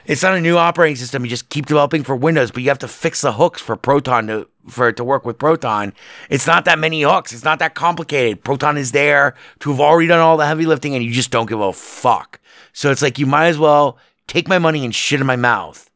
[0.06, 1.24] It's not a new operating system.
[1.24, 4.26] You just keep developing for Windows, but you have to fix the hooks for Proton
[4.28, 5.92] to for it to work with Proton.
[6.28, 7.32] It's not that many hooks.
[7.32, 8.44] It's not that complicated.
[8.44, 11.48] Proton is there to have already done all the heavy lifting, and you just don't
[11.48, 12.40] give a fuck.
[12.72, 15.90] So it's like you might as well take my money and shit in my mouth.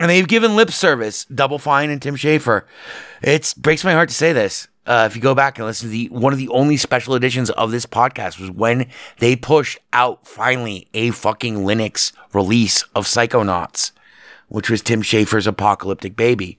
[0.00, 2.64] And they've given lip service, Double Fine and Tim Schafer.
[3.22, 4.68] It breaks my heart to say this.
[4.86, 7.48] Uh, if you go back and listen to the one of the only special editions
[7.50, 8.86] of this podcast was when
[9.18, 13.92] they pushed out finally a fucking Linux release of Psychonauts,
[14.48, 16.58] which was Tim Schafer's apocalyptic baby.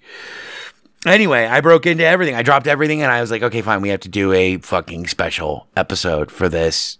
[1.05, 2.34] anyway, I broke into everything.
[2.34, 3.82] I dropped everything, and I was like, okay, fine.
[3.82, 6.97] We have to do a fucking special episode for this.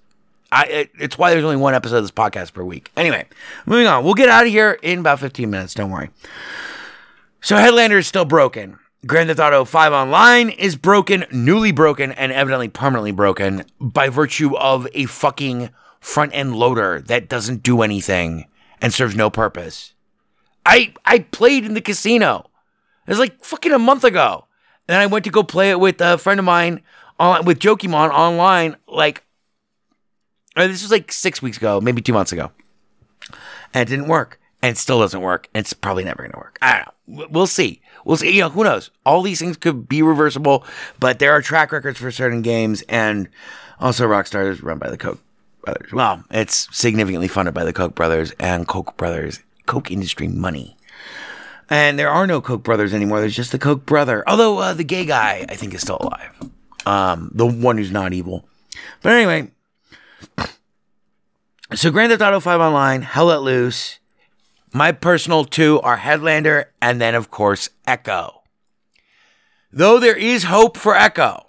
[0.52, 2.92] I it, it's why there's only one episode of this podcast per week.
[2.96, 3.26] Anyway,
[3.66, 4.04] moving on.
[4.04, 5.74] We'll get out of here in about 15 minutes.
[5.74, 6.12] Don't worry.
[7.42, 8.78] So Headlander is still broken.
[9.06, 14.58] Grand Theft Auto 5 Online is broken, newly broken, and evidently permanently broken by virtue
[14.58, 18.46] of a fucking front end loader that doesn't do anything
[18.82, 19.94] and serves no purpose.
[20.66, 22.50] I I played in the casino.
[23.06, 24.48] It was like fucking a month ago.
[24.88, 26.82] And I went to go play it with a friend of mine
[27.20, 29.24] on with Jokimon online like
[30.58, 32.52] or this was like six weeks ago, maybe two months ago.
[33.72, 34.40] And it didn't work.
[34.64, 35.48] And it still doesn't work.
[35.54, 36.58] And it's probably never going to work.
[36.62, 37.28] I don't know.
[37.30, 37.82] We'll see.
[38.06, 38.32] We'll see.
[38.32, 38.92] You know, who knows?
[39.06, 40.64] All these things could be reversible,
[41.00, 42.84] but there are track records for certain games.
[42.88, 43.28] And
[43.80, 45.20] also, Rockstar is run by the Koch
[45.64, 45.92] brothers.
[45.92, 50.78] Well, it's significantly funded by the Koch brothers and Koch brothers, Koch industry money.
[51.70, 53.20] And there are no Koch brothers anymore.
[53.20, 54.24] There's just the Koch brother.
[54.28, 56.32] Although uh, the gay guy, I think, is still alive.
[56.86, 58.48] Um, the one who's not evil.
[59.02, 59.52] But anyway,
[61.74, 64.00] so Grand Theft Auto 5 Online, Hell Let Loose.
[64.76, 68.42] My personal two are Headlander and then, of course, Echo.
[69.72, 71.46] Though there is hope for Echo,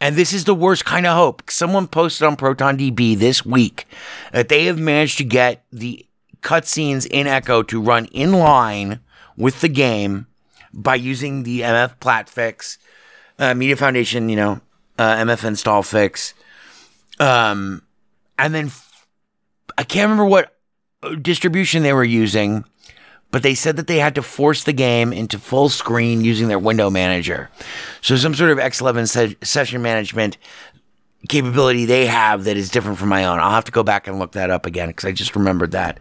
[0.00, 1.48] and this is the worst kind of hope.
[1.48, 3.86] Someone posted on ProtonDB this week
[4.32, 6.04] that they have managed to get the
[6.40, 8.98] cutscenes in Echo to run in line
[9.36, 10.26] with the game
[10.72, 12.78] by using the MF Plat fix,
[13.38, 14.60] uh, Media Foundation, you know,
[14.98, 16.34] uh, MF install fix.
[17.20, 17.82] Um,
[18.36, 18.72] and then
[19.78, 20.55] I can't remember what
[21.14, 22.64] distribution they were using,
[23.30, 26.58] but they said that they had to force the game into full screen using their
[26.58, 27.50] window manager.
[28.00, 30.38] So some sort of X11 se- session management
[31.28, 33.40] capability they have that is different from my own.
[33.40, 35.98] I'll have to go back and look that up again because I just remembered that.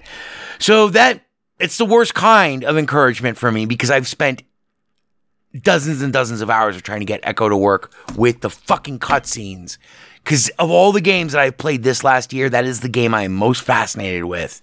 [0.59, 1.21] So that
[1.59, 4.43] it's the worst kind of encouragement for me because I've spent
[5.61, 8.99] dozens and dozens of hours of trying to get Echo to work with the fucking
[8.99, 9.77] cutscenes.
[10.25, 13.13] Because of all the games that I've played this last year, that is the game
[13.13, 14.59] I am most fascinated with.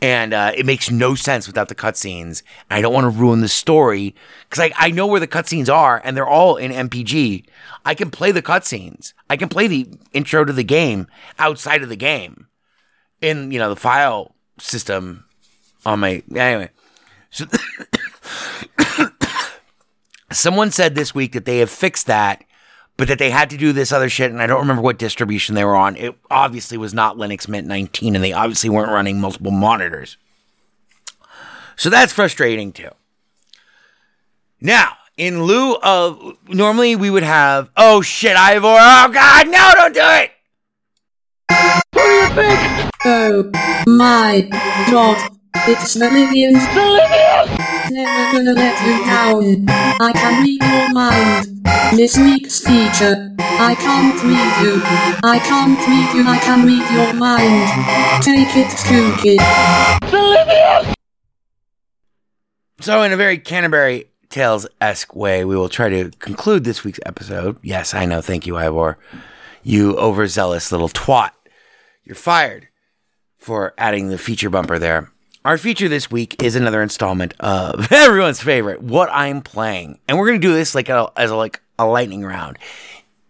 [0.00, 2.44] And uh, it makes no sense without the cutscenes.
[2.70, 4.14] I don't want to ruin the story
[4.48, 7.44] because I, I know where the cutscenes are and they're all in MPG.
[7.84, 9.12] I can play the cutscenes.
[9.28, 11.08] I can play the intro to the game
[11.40, 12.46] outside of the game
[13.20, 15.24] in, you know, the file system
[15.84, 16.22] on my.
[16.32, 16.70] Anyway.
[17.30, 17.46] So.
[20.30, 22.44] Someone said this week that they have fixed that,
[22.98, 25.54] but that they had to do this other shit, and I don't remember what distribution
[25.54, 25.96] they were on.
[25.96, 30.18] It obviously was not Linux Mint 19, and they obviously weren't running multiple monitors.
[31.76, 32.90] So that's frustrating too.
[34.60, 39.94] Now, in lieu of normally we would have oh shit, Ivor, oh god, no, don't
[39.94, 40.32] do it!
[43.04, 43.50] Oh
[43.86, 44.48] my
[44.90, 45.30] god.
[45.68, 46.64] It's Meridian's
[47.90, 49.64] Never gonna let you down.
[50.00, 51.46] I can read your mind.
[51.96, 53.34] This week's feature.
[53.38, 54.82] I can't read you.
[55.24, 56.28] I can't read you.
[56.28, 58.22] I can read your mind.
[58.22, 59.38] Take it, Kookie.
[62.80, 67.00] So, in a very Canterbury Tales esque way, we will try to conclude this week's
[67.06, 67.58] episode.
[67.62, 68.20] Yes, I know.
[68.20, 68.98] Thank you, Ivor.
[69.62, 71.30] You overzealous little twat.
[72.04, 72.68] You're fired
[73.38, 75.10] for adding the feature bumper there.
[75.44, 79.98] Our feature this week is another installment of everyone's favorite, What I'm Playing.
[80.08, 82.58] And we're going to do this like a, as a, like a lightning round.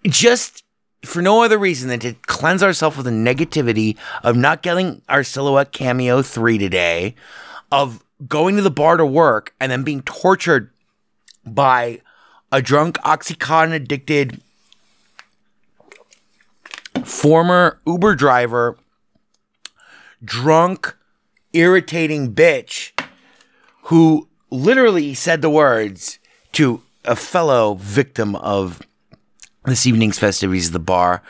[0.07, 0.65] Just
[1.05, 5.23] for no other reason than to cleanse ourselves of the negativity of not getting our
[5.23, 7.15] Silhouette Cameo 3 today,
[7.71, 10.71] of going to the bar to work and then being tortured
[11.45, 12.01] by
[12.51, 14.41] a drunk, Oxycontin addicted
[17.05, 18.79] former Uber driver,
[20.25, 20.97] drunk,
[21.59, 22.93] irritating bitch
[23.85, 26.19] who literally said the words
[26.53, 28.83] to a fellow victim of
[29.65, 31.23] this evening's festivities at the bar.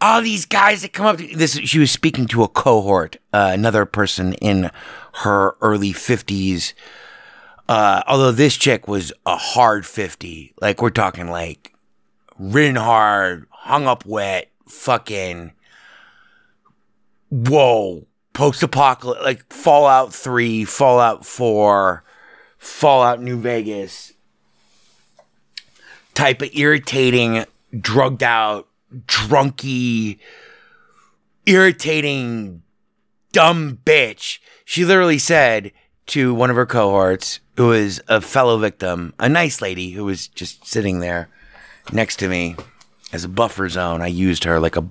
[0.00, 3.50] All these guys that come up to this, she was speaking to a cohort, uh,
[3.52, 4.70] another person in
[5.22, 6.74] her early 50s.
[7.68, 10.54] Uh, although this chick was a hard 50.
[10.60, 11.72] Like, we're talking like
[12.38, 15.52] ridden hard, hung up wet, fucking,
[17.30, 22.04] whoa, post apocalypse, like Fallout 3, Fallout 4,
[22.58, 24.12] Fallout New Vegas
[26.12, 27.46] type of irritating,
[27.80, 28.68] drugged out,
[29.06, 30.18] drunky,
[31.46, 32.62] irritating,
[33.32, 34.38] dumb bitch.
[34.66, 35.72] She literally said
[36.08, 40.28] to one of her cohorts, who is a fellow victim, a nice lady who was
[40.28, 41.30] just sitting there
[41.90, 42.54] next to me
[43.14, 44.02] as a buffer zone.
[44.02, 44.86] I used her like a,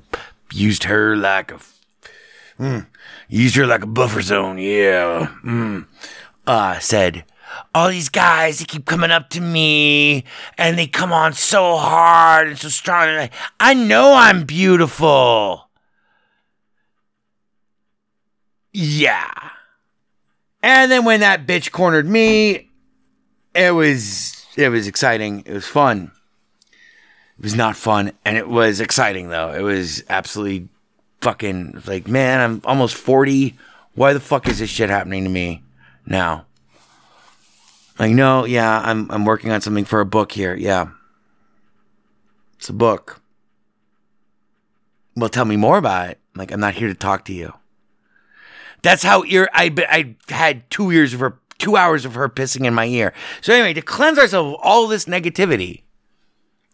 [0.51, 1.59] used her like a,
[2.59, 2.85] mm,
[3.29, 4.57] used her like a buffer zone.
[4.57, 5.31] Yeah.
[5.43, 5.87] Mm.
[6.47, 7.25] Uh, said,
[7.73, 10.23] all these guys, they keep coming up to me
[10.57, 13.07] and they come on so hard and so strong.
[13.07, 13.29] And I,
[13.59, 15.69] I know I'm beautiful.
[18.73, 19.31] Yeah.
[20.61, 22.69] And then when that bitch cornered me,
[23.53, 25.43] it was it was exciting.
[25.45, 26.11] It was fun.
[27.37, 29.53] It was not fun, and it was exciting though.
[29.53, 30.69] It was absolutely
[31.25, 33.57] fucking like, man, I'm almost forty.
[33.95, 35.63] Why the fuck is this shit happening to me
[36.05, 36.45] now?
[37.97, 40.55] Like, no, yeah, I'm I'm working on something for a book here.
[40.55, 40.89] Yeah,
[42.57, 43.21] it's a book.
[45.15, 46.19] Well, tell me more about it.
[46.35, 47.53] Like, I'm not here to talk to you.
[48.83, 52.67] That's how ear I I had two years of her, two hours of her pissing
[52.67, 53.13] in my ear.
[53.41, 55.84] So anyway, to cleanse ourselves of all this negativity,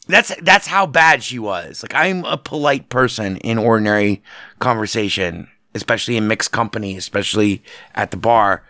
[0.07, 1.83] that's that's how bad she was.
[1.83, 4.21] Like I'm a polite person in ordinary
[4.59, 7.63] conversation, especially in mixed company, especially
[7.95, 8.63] at the bar.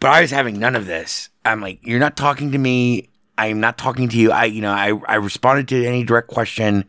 [0.00, 1.28] But I was having none of this.
[1.44, 3.08] I'm like, you're not talking to me.
[3.36, 4.30] I'm not talking to you.
[4.32, 6.84] I, you know, I, I responded to any direct question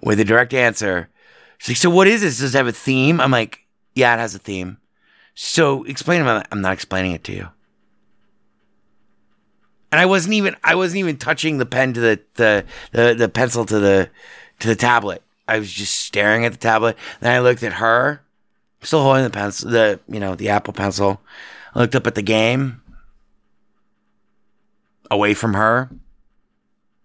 [0.00, 1.08] with a direct answer.
[1.58, 2.38] She's like, so what is this?
[2.38, 3.20] Does it have a theme?
[3.20, 3.60] I'm like,
[3.94, 4.78] yeah, it has a theme.
[5.34, 6.46] So explain it.
[6.50, 7.48] I'm not explaining it to you.
[9.90, 13.28] And I wasn't even I wasn't even touching the pen to the the the, the
[13.28, 14.10] pencil to the
[14.60, 15.22] to the tablet.
[15.46, 16.96] I was just staring at the tablet.
[17.20, 18.22] Then I looked at her,
[18.82, 21.22] still holding the pencil, the you know the Apple Pencil.
[21.74, 22.82] I looked up at the game,
[25.10, 25.90] away from her.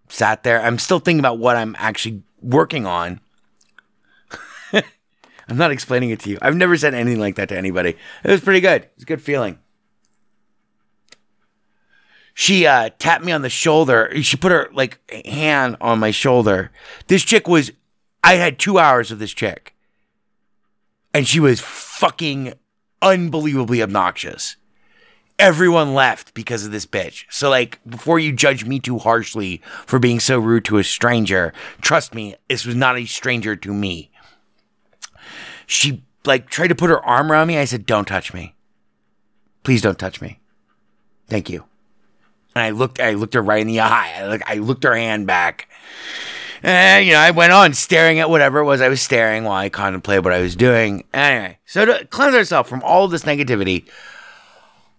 [0.08, 0.60] Sat there.
[0.62, 3.20] I'm still thinking about what I'm actually working on.
[4.72, 6.38] I'm not explaining it to you.
[6.42, 7.96] I've never said anything like that to anybody.
[8.22, 8.82] It was pretty good.
[8.82, 9.58] It was a good feeling.
[12.34, 14.10] She uh, tapped me on the shoulder.
[14.22, 16.72] She put her like hand on my shoulder.
[17.06, 17.70] This chick was,
[18.24, 19.74] I had two hours of this chick,
[21.14, 22.54] and she was fucking
[23.00, 24.56] unbelievably obnoxious.
[25.38, 27.24] Everyone left because of this bitch.
[27.28, 31.52] So, like, before you judge me too harshly for being so rude to a stranger,
[31.80, 34.12] trust me, this was not a stranger to me.
[35.66, 37.58] She like tried to put her arm around me.
[37.58, 38.54] I said, "Don't touch me.
[39.62, 40.40] Please don't touch me.
[41.28, 41.64] Thank you."
[42.54, 44.40] And I looked, I looked her right in the eye.
[44.46, 45.68] I, I looked her hand back.
[46.62, 49.58] And, you know, I went on staring at whatever it was I was staring while
[49.58, 51.04] I contemplated what I was doing.
[51.12, 53.86] Anyway, so to cleanse ourselves from all of this negativity,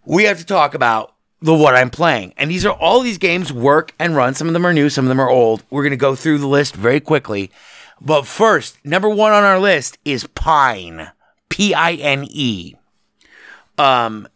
[0.06, 2.34] we have to talk about the what I'm playing.
[2.38, 4.36] And these are all these games work and run.
[4.36, 5.64] Some of them are new, some of them are old.
[5.70, 7.52] We're going to go through the list very quickly.
[8.00, 11.12] But first, number one on our list is Pine.
[11.50, 12.76] P I N E.
[13.78, 14.28] Um,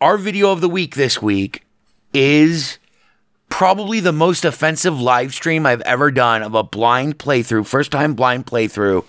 [0.00, 1.64] our video of the week this week
[2.12, 2.78] is
[3.48, 8.14] probably the most offensive live stream I've ever done of a blind playthrough, first time
[8.14, 9.04] blind playthrough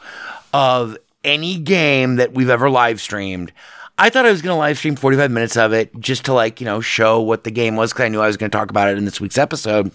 [0.53, 3.51] of any game that we've ever live streamed.
[3.97, 6.59] I thought I was going to live stream 45 minutes of it just to like,
[6.59, 8.71] you know, show what the game was because I knew I was going to talk
[8.71, 9.91] about it in this week's episode.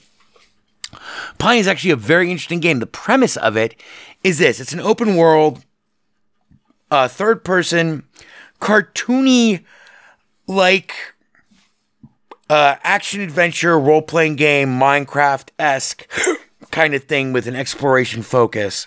[1.38, 2.78] Pine is actually a very interesting game.
[2.78, 3.74] The premise of it
[4.22, 5.64] is this it's an open world,
[6.90, 8.04] uh, third person,
[8.60, 9.64] cartoony,
[10.46, 10.94] like
[12.48, 16.10] uh, action adventure role playing game, Minecraft esque
[16.70, 18.86] kind of thing with an exploration focus.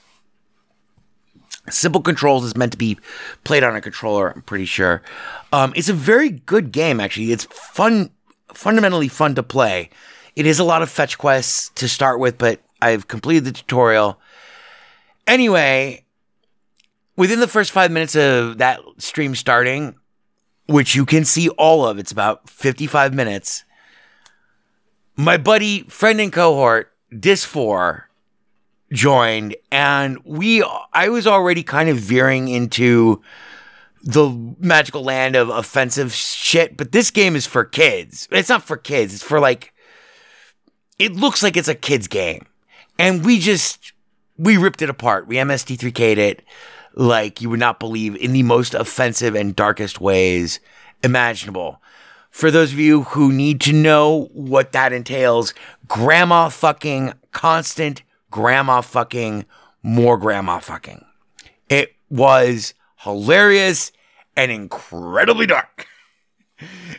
[1.70, 2.97] Simple controls is meant to be
[3.43, 5.03] played on a controller, I'm pretty sure.
[5.53, 7.32] Um, it's a very good game, actually.
[7.32, 8.10] It's fun,
[8.53, 9.89] fundamentally fun to play.
[10.36, 14.20] It is a lot of fetch quests to start with, but I've completed the tutorial.
[15.28, 16.05] Anyway,
[17.16, 19.99] within the first five minutes of that stream starting,
[20.70, 23.63] which you can see all of, it's about 55 minutes.
[25.15, 28.03] My buddy, friend, and cohort, Dis4,
[28.93, 30.63] joined, and we,
[30.93, 33.22] I was already kind of veering into
[34.03, 38.28] the magical land of offensive shit, but this game is for kids.
[38.32, 39.74] It's not for kids, it's for like,
[40.99, 42.45] it looks like it's a kid's game.
[42.99, 43.93] And we just,
[44.38, 45.26] we ripped it apart.
[45.26, 46.43] We MST3K'd it
[46.95, 50.59] like you would not believe in the most offensive and darkest ways
[51.03, 51.81] imaginable.
[52.29, 55.53] For those of you who need to know what that entails,
[55.87, 59.45] grandma fucking, constant grandma fucking,
[59.81, 61.03] more grandma fucking.
[61.69, 63.91] It was hilarious
[64.35, 65.87] and incredibly dark.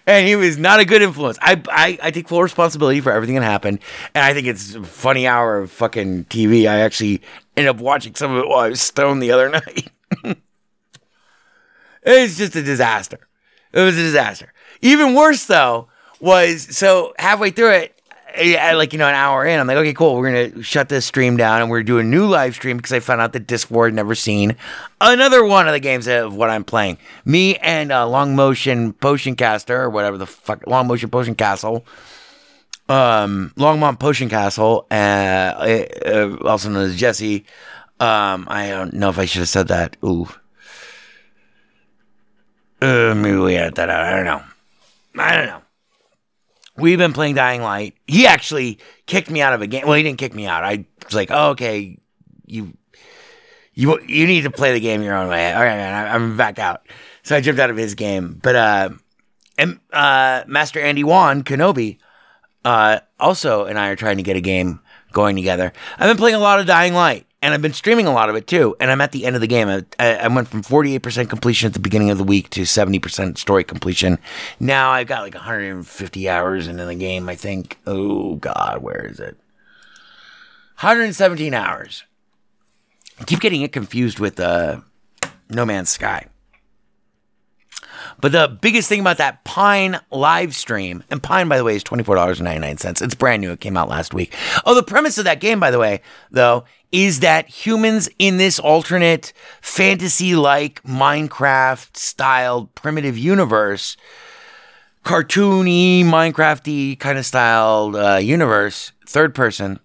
[0.07, 1.39] And he was not a good influence.
[1.43, 3.81] I, I, I take full responsibility for everything that happened.
[4.15, 6.67] And I think it's a funny hour of fucking TV.
[6.69, 7.21] I actually
[7.57, 9.49] ended up watching some of it while I was stoned the other
[10.25, 10.37] night.
[12.03, 13.19] it's just a disaster.
[13.73, 14.53] It was a disaster.
[14.81, 15.89] Even worse though
[16.21, 18.00] was so halfway through it,
[18.39, 20.16] yeah, like you know, an hour in, I'm like, okay, cool.
[20.16, 23.01] We're gonna shut this stream down, and we're doing a new live stream because I
[23.01, 24.57] found out that Discord never seen
[25.01, 26.99] another one of the games of what I'm playing.
[27.24, 31.85] Me and uh, Long Motion Potion Caster, or whatever the fuck, Long Motion Potion Castle,
[32.89, 37.45] um, Longmont Potion Castle, uh, uh, also known as Jesse.
[38.01, 39.97] Um, I don't know if I should have said that.
[40.05, 40.26] Ooh.
[42.83, 44.05] Uh, maybe we edit that out.
[44.05, 44.43] I don't know.
[45.22, 45.62] I don't know.
[46.81, 47.95] We've been playing Dying Light.
[48.07, 49.87] He actually kicked me out of a game.
[49.87, 50.64] Well, he didn't kick me out.
[50.64, 51.99] I was like, oh, okay,
[52.47, 52.76] you,
[53.74, 55.53] you, you need to play the game your own way.
[55.53, 56.87] All right, man, I, I'm back out.
[57.22, 58.39] So I jumped out of his game.
[58.43, 58.91] But uh,
[59.59, 61.99] and uh, Master Andy Wan Kenobi,
[62.64, 64.81] uh, also and I are trying to get a game
[65.12, 65.72] going together.
[65.99, 68.36] I've been playing a lot of Dying Light, and I've been streaming a lot of
[68.36, 68.76] it too.
[68.80, 69.68] And I'm at the end of the game.
[69.68, 73.64] I, I went from 48% completion at the beginning of the week to 70% story
[73.64, 74.18] completion.
[74.59, 77.28] Now I've got like 150 hours into the game.
[77.28, 77.78] I think.
[77.86, 79.36] Oh God, where is it?
[80.80, 82.05] 117 hours.
[83.18, 84.80] I keep getting it confused with uh,
[85.51, 86.26] No Man's Sky.
[88.21, 91.85] But the biggest thing about that Pine live stream, and Pine, by the way, is
[91.85, 93.03] $24.99.
[93.03, 93.53] It's brand new.
[93.53, 94.35] It came out last week.
[94.64, 98.59] Oh, the premise of that game, by the way, though, is that humans in this
[98.59, 103.97] alternate fantasy like Minecraft styled primitive universe,
[105.05, 109.79] cartoony, Minecrafty kind of styled uh, universe, third person,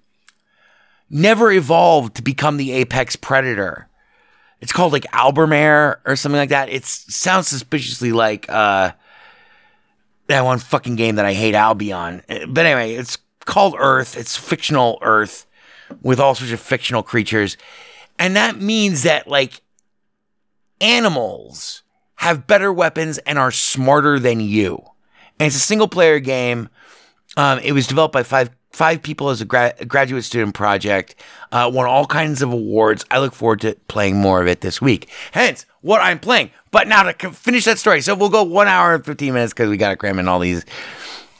[1.09, 3.87] never evolved to become the apex predator
[4.65, 6.69] it's called like Albamare or something like that.
[6.69, 8.93] It sounds suspiciously like uh,
[10.25, 12.23] that one fucking game that I hate, Albion.
[12.47, 14.17] But anyway, it's called Earth.
[14.17, 15.45] It's fictional Earth
[16.01, 17.57] with all sorts of fictional creatures,
[18.17, 19.61] and that means that like
[20.81, 21.83] animals
[22.15, 24.83] have better weapons and are smarter than you.
[25.39, 26.69] And it's a single player game.
[27.37, 31.15] Um, it was developed by five five people as a, gra- graduate student project.
[31.51, 33.05] Uh, won all kinds of awards.
[33.09, 35.09] I look forward to playing more of it this week.
[35.31, 36.51] Hence, what I'm playing.
[36.71, 39.53] But now to co- finish that story, so we'll go one hour and 15 minutes
[39.53, 40.65] because we got to cram in all these.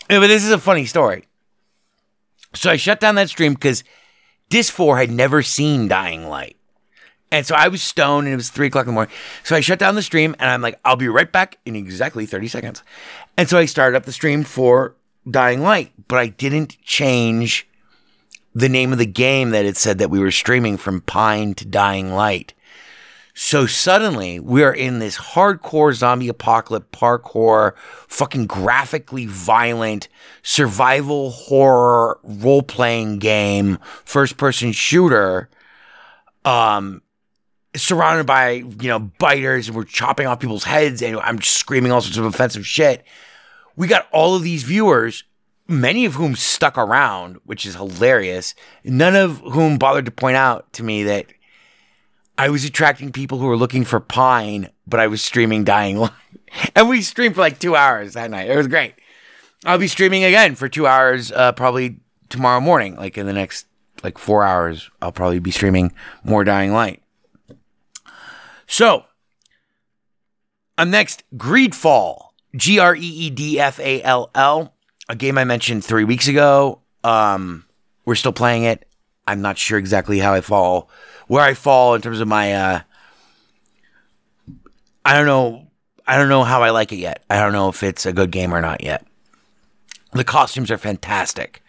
[0.10, 1.26] Yeah, but this is a funny story.
[2.54, 3.84] So I shut down that stream because
[4.50, 6.56] Dis 4 had never seen Dying Light.
[7.32, 9.14] And so I was stoned and it was three o'clock in the morning.
[9.44, 12.26] So I shut down the stream and I'm like, I'll be right back in exactly
[12.26, 12.84] 30 seconds.
[13.36, 14.96] And so I started up the stream for
[15.30, 17.68] Dying Light, but I didn't change
[18.54, 21.66] the name of the game that it said that we were streaming from Pine to
[21.66, 22.54] Dying Light.
[23.38, 27.74] So suddenly we are in this hardcore zombie apocalypse parkour,
[28.08, 30.08] fucking graphically violent
[30.42, 35.50] survival horror role playing game, first person shooter.
[36.46, 37.02] Um,
[37.76, 42.00] surrounded by you know biters and we're chopping off people's heads and I'm screaming all
[42.00, 43.04] sorts of offensive shit.
[43.76, 45.24] We got all of these viewers,
[45.68, 48.56] many of whom stuck around, which is hilarious.
[48.84, 51.28] None of whom bothered to point out to me that
[52.38, 56.12] I was attracting people who were looking for Pine, but I was streaming Dying Light.
[56.74, 58.50] And we streamed for like two hours that night.
[58.50, 58.94] It was great.
[59.66, 61.98] I'll be streaming again for two hours, uh, probably
[62.30, 62.96] tomorrow morning.
[62.96, 63.66] Like in the next
[64.04, 67.02] like four hours, I'll probably be streaming more Dying Light.
[68.68, 69.06] So,
[70.78, 72.25] I'm next, Greedfall,
[72.56, 74.74] G R E E D F A L L,
[75.10, 76.80] a game I mentioned three weeks ago.
[77.04, 77.66] Um,
[78.06, 78.88] we're still playing it.
[79.28, 80.90] I'm not sure exactly how I fall,
[81.28, 82.54] where I fall in terms of my.
[82.54, 82.80] Uh,
[85.04, 85.68] I don't know.
[86.08, 87.24] I don't know how I like it yet.
[87.30, 89.06] I don't know if it's a good game or not yet.
[90.14, 91.62] The costumes are fantastic.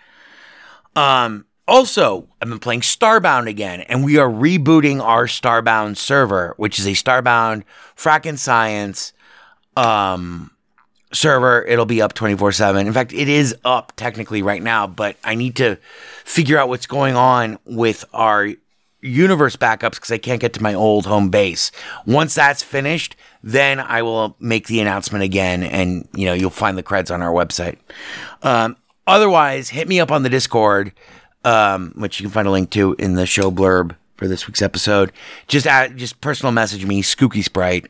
[0.95, 6.79] Um, also, I've been playing Starbound again, and we are rebooting our Starbound server, which
[6.79, 7.65] is a Starbound
[7.97, 9.13] Fracken Science
[9.77, 10.51] um,
[11.13, 11.65] server.
[11.65, 12.87] It'll be up 24 7.
[12.87, 15.77] In fact, it is up technically right now, but I need to
[16.25, 18.49] figure out what's going on with our
[19.01, 21.71] universe backups because I can't get to my old home base.
[22.07, 26.77] Once that's finished, then I will make the announcement again, and you know you'll find
[26.77, 27.79] the creds on our website.
[28.43, 28.77] Um,
[29.07, 30.93] otherwise, hit me up on the Discord
[31.47, 34.61] um, which you can find a link to in the show blurb for this week's
[34.61, 35.13] episode.
[35.47, 37.87] Just add, just personal message me, Skooky Sprite,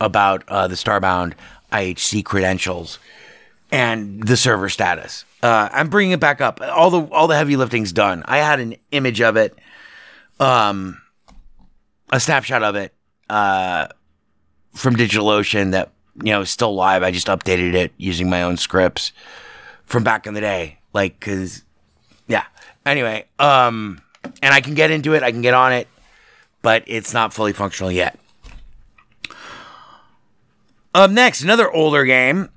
[0.00, 1.34] about uh, the Starbound
[1.72, 2.98] IHC credentials
[3.70, 5.24] and the server status.
[5.42, 6.60] Uh, I'm bringing it back up.
[6.60, 8.22] All the all the heavy lifting's done.
[8.26, 9.56] I had an image of it,
[10.40, 11.00] um,
[12.10, 12.94] a snapshot of it
[13.28, 13.88] uh,
[14.74, 15.92] from DigitalOcean that
[16.22, 17.02] you know is still live.
[17.02, 19.12] I just updated it using my own scripts
[19.84, 21.62] from back in the day, like because
[22.28, 22.44] yeah.
[22.84, 24.00] Anyway, um,
[24.42, 25.22] and I can get into it.
[25.22, 25.88] I can get on it,
[26.62, 28.18] but it's not fully functional yet.
[31.04, 32.48] Next, another older game.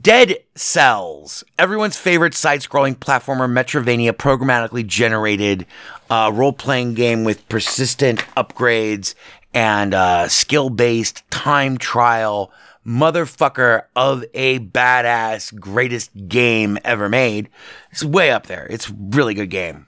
[0.00, 5.66] Dead Cells, everyone's favorite side scrolling platformer, Metroidvania, programmatically generated
[6.08, 9.14] uh, role playing game with persistent upgrades
[9.52, 12.52] and uh, skill based time trial
[12.86, 17.48] motherfucker of a badass greatest game ever made.
[17.90, 18.68] It's way up there.
[18.70, 19.87] It's really good game.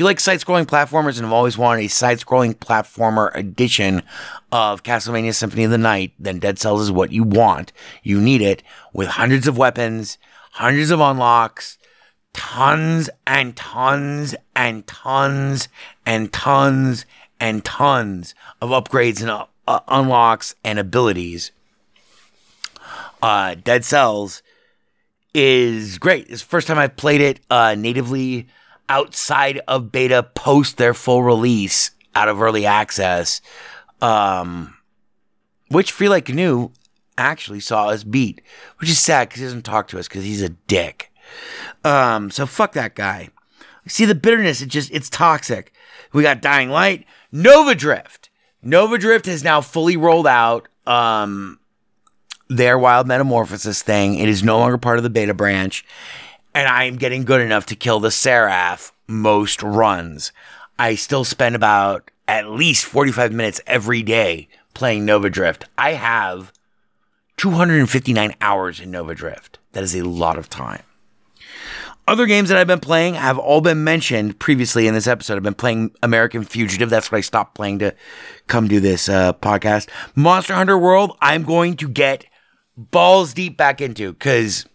[0.00, 4.00] If you like side scrolling platformers and have always wanted a side scrolling platformer edition
[4.50, 7.70] of Castlevania Symphony of the Night, then Dead Cells is what you want.
[8.02, 8.62] You need it
[8.94, 10.16] with hundreds of weapons,
[10.52, 11.76] hundreds of unlocks,
[12.32, 15.68] tons and tons and tons
[16.06, 17.04] and tons
[17.38, 21.52] and tons of upgrades and uh, unlocks and abilities.
[23.20, 24.42] Uh, Dead Cells
[25.34, 26.26] is great.
[26.30, 28.46] It's the first time I've played it uh, natively
[28.90, 33.40] outside of beta post their full release out of early access,
[34.02, 34.76] um,
[35.68, 36.70] which Free Like GNU
[37.16, 38.42] actually saw us beat,
[38.78, 41.12] which is sad because he doesn't talk to us because he's a dick.
[41.84, 43.30] Um, so fuck that guy.
[43.86, 45.72] See the bitterness, it just it's toxic.
[46.12, 48.28] We got Dying Light, Nova Drift.
[48.62, 51.60] Nova Drift has now fully rolled out um
[52.48, 54.16] their wild metamorphosis thing.
[54.16, 55.84] It is no longer part of the beta branch.
[56.54, 60.32] And I am getting good enough to kill the Seraph most runs.
[60.78, 65.64] I still spend about at least 45 minutes every day playing Nova Drift.
[65.76, 66.52] I have
[67.36, 69.58] 259 hours in Nova Drift.
[69.72, 70.82] That is a lot of time.
[72.08, 75.36] Other games that I've been playing have all been mentioned previously in this episode.
[75.36, 76.90] I've been playing American Fugitive.
[76.90, 77.94] That's what I stopped playing to
[78.48, 79.88] come do this uh, podcast.
[80.16, 82.26] Monster Hunter World, I'm going to get
[82.76, 84.66] balls deep back into because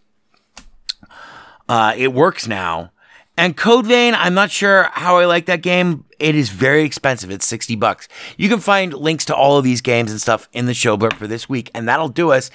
[1.69, 2.91] uh, it works now.
[3.37, 6.05] And Code Vein, I'm not sure how I like that game.
[6.19, 7.31] It is very expensive.
[7.31, 8.07] It's 60 bucks.
[8.37, 11.13] You can find links to all of these games and stuff in the show blurb
[11.13, 12.49] for this week, and that'll do us.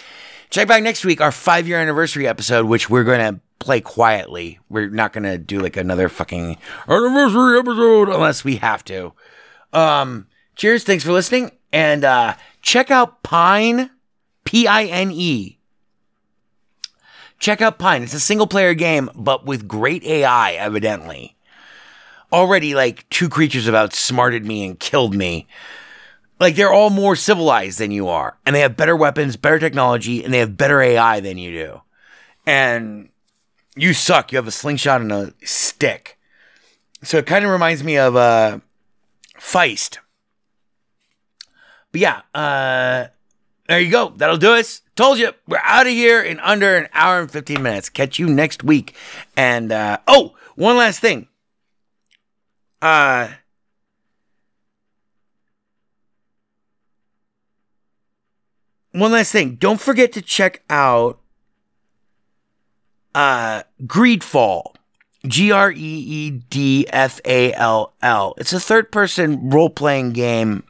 [0.48, 4.58] Check back next week, our five year anniversary episode, which we're going to play quietly.
[4.68, 6.56] We're not going to do like another fucking
[6.88, 9.12] anniversary episode unless we have to.
[9.72, 10.82] Um, cheers.
[10.82, 11.52] Thanks for listening.
[11.72, 13.90] And uh, check out Pine,
[14.44, 15.59] P I N E.
[17.40, 18.02] Check out Pine.
[18.02, 21.36] It's a single player game, but with great AI, evidently.
[22.30, 25.48] Already, like, two creatures have outsmarted me and killed me.
[26.38, 28.38] Like, they're all more civilized than you are.
[28.44, 31.80] And they have better weapons, better technology, and they have better AI than you do.
[32.46, 33.08] And
[33.74, 34.32] you suck.
[34.32, 36.18] You have a slingshot and a stick.
[37.02, 38.58] So it kind of reminds me of uh,
[39.38, 39.98] Feist.
[41.90, 43.08] But yeah, uh,
[43.66, 44.10] there you go.
[44.10, 44.82] That'll do us.
[45.00, 47.88] Told you, we're out of here in under an hour and 15 minutes.
[47.88, 48.94] Catch you next week.
[49.34, 51.26] And, uh, oh, one last thing.
[52.82, 53.28] Uh,
[58.92, 59.54] one last thing.
[59.54, 61.18] Don't forget to check out
[63.14, 64.74] uh, Greedfall.
[65.26, 68.34] G R E E D F A L L.
[68.36, 70.64] It's a third person role playing game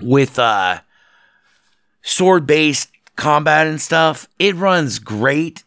[0.00, 0.80] with uh,
[2.02, 4.28] sword based combat and stuff.
[4.38, 5.64] It runs great.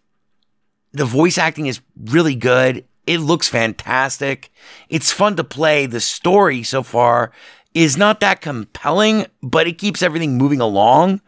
[0.91, 2.86] The voice acting is really good.
[3.06, 4.52] It looks fantastic.
[4.89, 5.86] It's fun to play.
[5.86, 7.32] The story so far
[7.74, 11.22] is not that compelling, but it keeps everything moving along.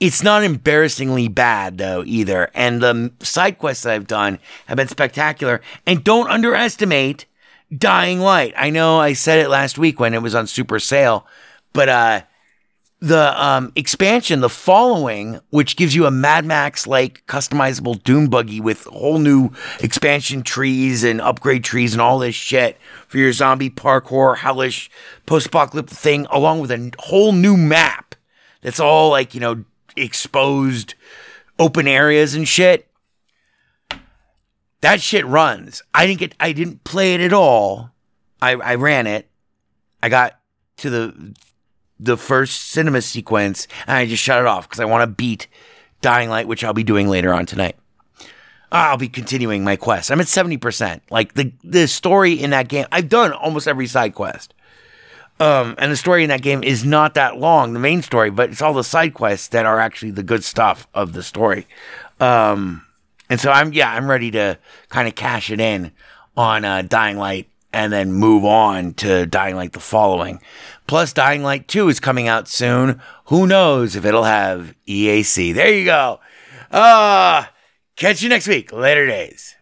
[0.00, 2.50] It's not embarrassingly bad though either.
[2.54, 5.60] And the side quests that I've done have been spectacular.
[5.86, 7.26] And don't underestimate
[7.76, 8.54] Dying Light.
[8.56, 11.26] I know I said it last week when it was on super sale,
[11.72, 12.22] but uh
[13.00, 18.60] the um, expansion, the following, which gives you a Mad Max like customizable Doom buggy
[18.60, 22.76] with whole new expansion trees and upgrade trees and all this shit
[23.08, 24.90] for your zombie parkour, hellish
[25.24, 28.14] post apocalyptic thing, along with a whole new map
[28.60, 29.64] that's all like, you know,
[29.96, 30.94] exposed
[31.58, 32.86] open areas and shit.
[34.82, 35.82] That shit runs.
[35.94, 37.90] I didn't get, I didn't play it at all.
[38.42, 39.28] I, I ran it.
[40.02, 40.38] I got
[40.78, 41.34] to the
[42.02, 45.46] the first cinema sequence and I just shut it off because I want to beat
[46.00, 47.76] Dying Light, which I'll be doing later on tonight.
[48.72, 50.10] I'll be continuing my quest.
[50.10, 51.00] I'm at 70%.
[51.10, 54.54] Like the the story in that game, I've done almost every side quest.
[55.40, 58.50] Um, and the story in that game is not that long, the main story, but
[58.50, 61.66] it's all the side quests that are actually the good stuff of the story.
[62.20, 62.84] Um,
[63.30, 64.58] and so I'm, yeah, I'm ready to
[64.90, 65.92] kind of cash it in
[66.36, 70.40] on uh, Dying Light and then move on to Dying Light the following.
[70.90, 73.00] Plus, Dying Light 2 is coming out soon.
[73.26, 75.54] Who knows if it'll have EAC?
[75.54, 76.18] There you go.
[76.68, 77.44] Uh,
[77.94, 78.72] catch you next week.
[78.72, 79.54] Later days.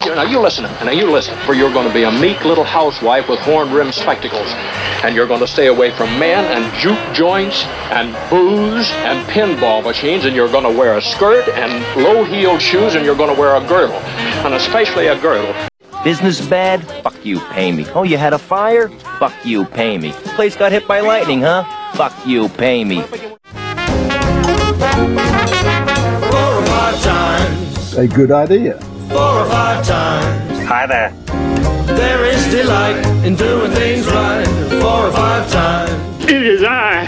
[0.00, 1.36] Now you listen, now you listen.
[1.40, 4.48] For you're going to be a meek little housewife with horn-rimmed spectacles,
[5.04, 9.84] and you're going to stay away from men and juke joints and booze and pinball
[9.84, 13.38] machines, and you're going to wear a skirt and low-heeled shoes, and you're going to
[13.38, 13.96] wear a girdle,
[14.46, 15.54] and especially a girdle.
[16.04, 16.82] Business bad?
[17.02, 17.84] Fuck you, pay me.
[17.94, 18.88] Oh, you had a fire?
[19.18, 20.12] Fuck you, pay me.
[20.36, 21.64] Place got hit by lightning, huh?
[21.94, 23.02] Fuck you, pay me.
[23.02, 23.18] Four
[26.56, 28.78] or five times, A good idea.
[29.10, 30.66] four or five times.
[30.66, 31.10] Hi there.
[31.96, 34.46] There is delight in doing things right.
[34.80, 36.24] Four or five times.
[36.24, 37.04] It is I,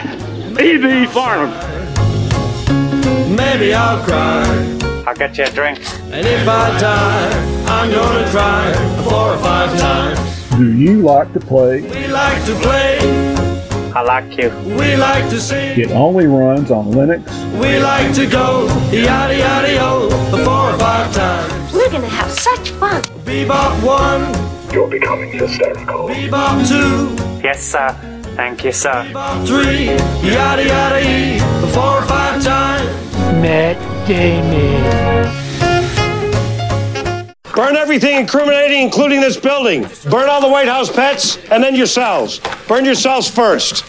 [0.61, 1.07] E.B.
[1.07, 1.51] Farnham.
[3.35, 4.45] Maybe I'll cry.
[5.07, 5.79] I'll get you a drink.
[6.13, 8.73] And if I die, I'm gonna cry
[9.09, 10.49] four or five times.
[10.57, 11.81] Do you like to play?
[11.83, 12.99] We like to play,
[13.95, 14.51] I like you.
[14.79, 17.25] we like to sing, It only runs on Linux.
[17.61, 21.73] we like to go yada yada yo oh, four or five times.
[21.73, 23.03] We're gonna have such fun.
[23.25, 24.23] Bebop one,
[24.73, 26.09] You're becoming hysterical.
[26.09, 27.89] bebop two, Yes, sir.
[28.37, 29.05] Thank you, sir.
[29.09, 29.87] bebop three,
[30.31, 31.39] yada yada e
[31.75, 32.89] four or five times.
[37.55, 39.87] Burn everything incriminating, including this building.
[40.11, 42.41] Burn all the White House pets, and then yourselves.
[42.67, 43.85] Burn yourselves first.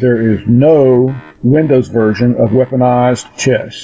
[0.00, 3.82] There is no Windows version of weaponized chess.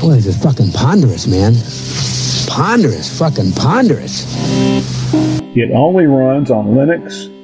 [0.00, 1.54] Boy, this is fucking ponderous, man.
[2.46, 4.26] Ponderous, fucking ponderous.
[5.56, 7.29] It only runs on Linux.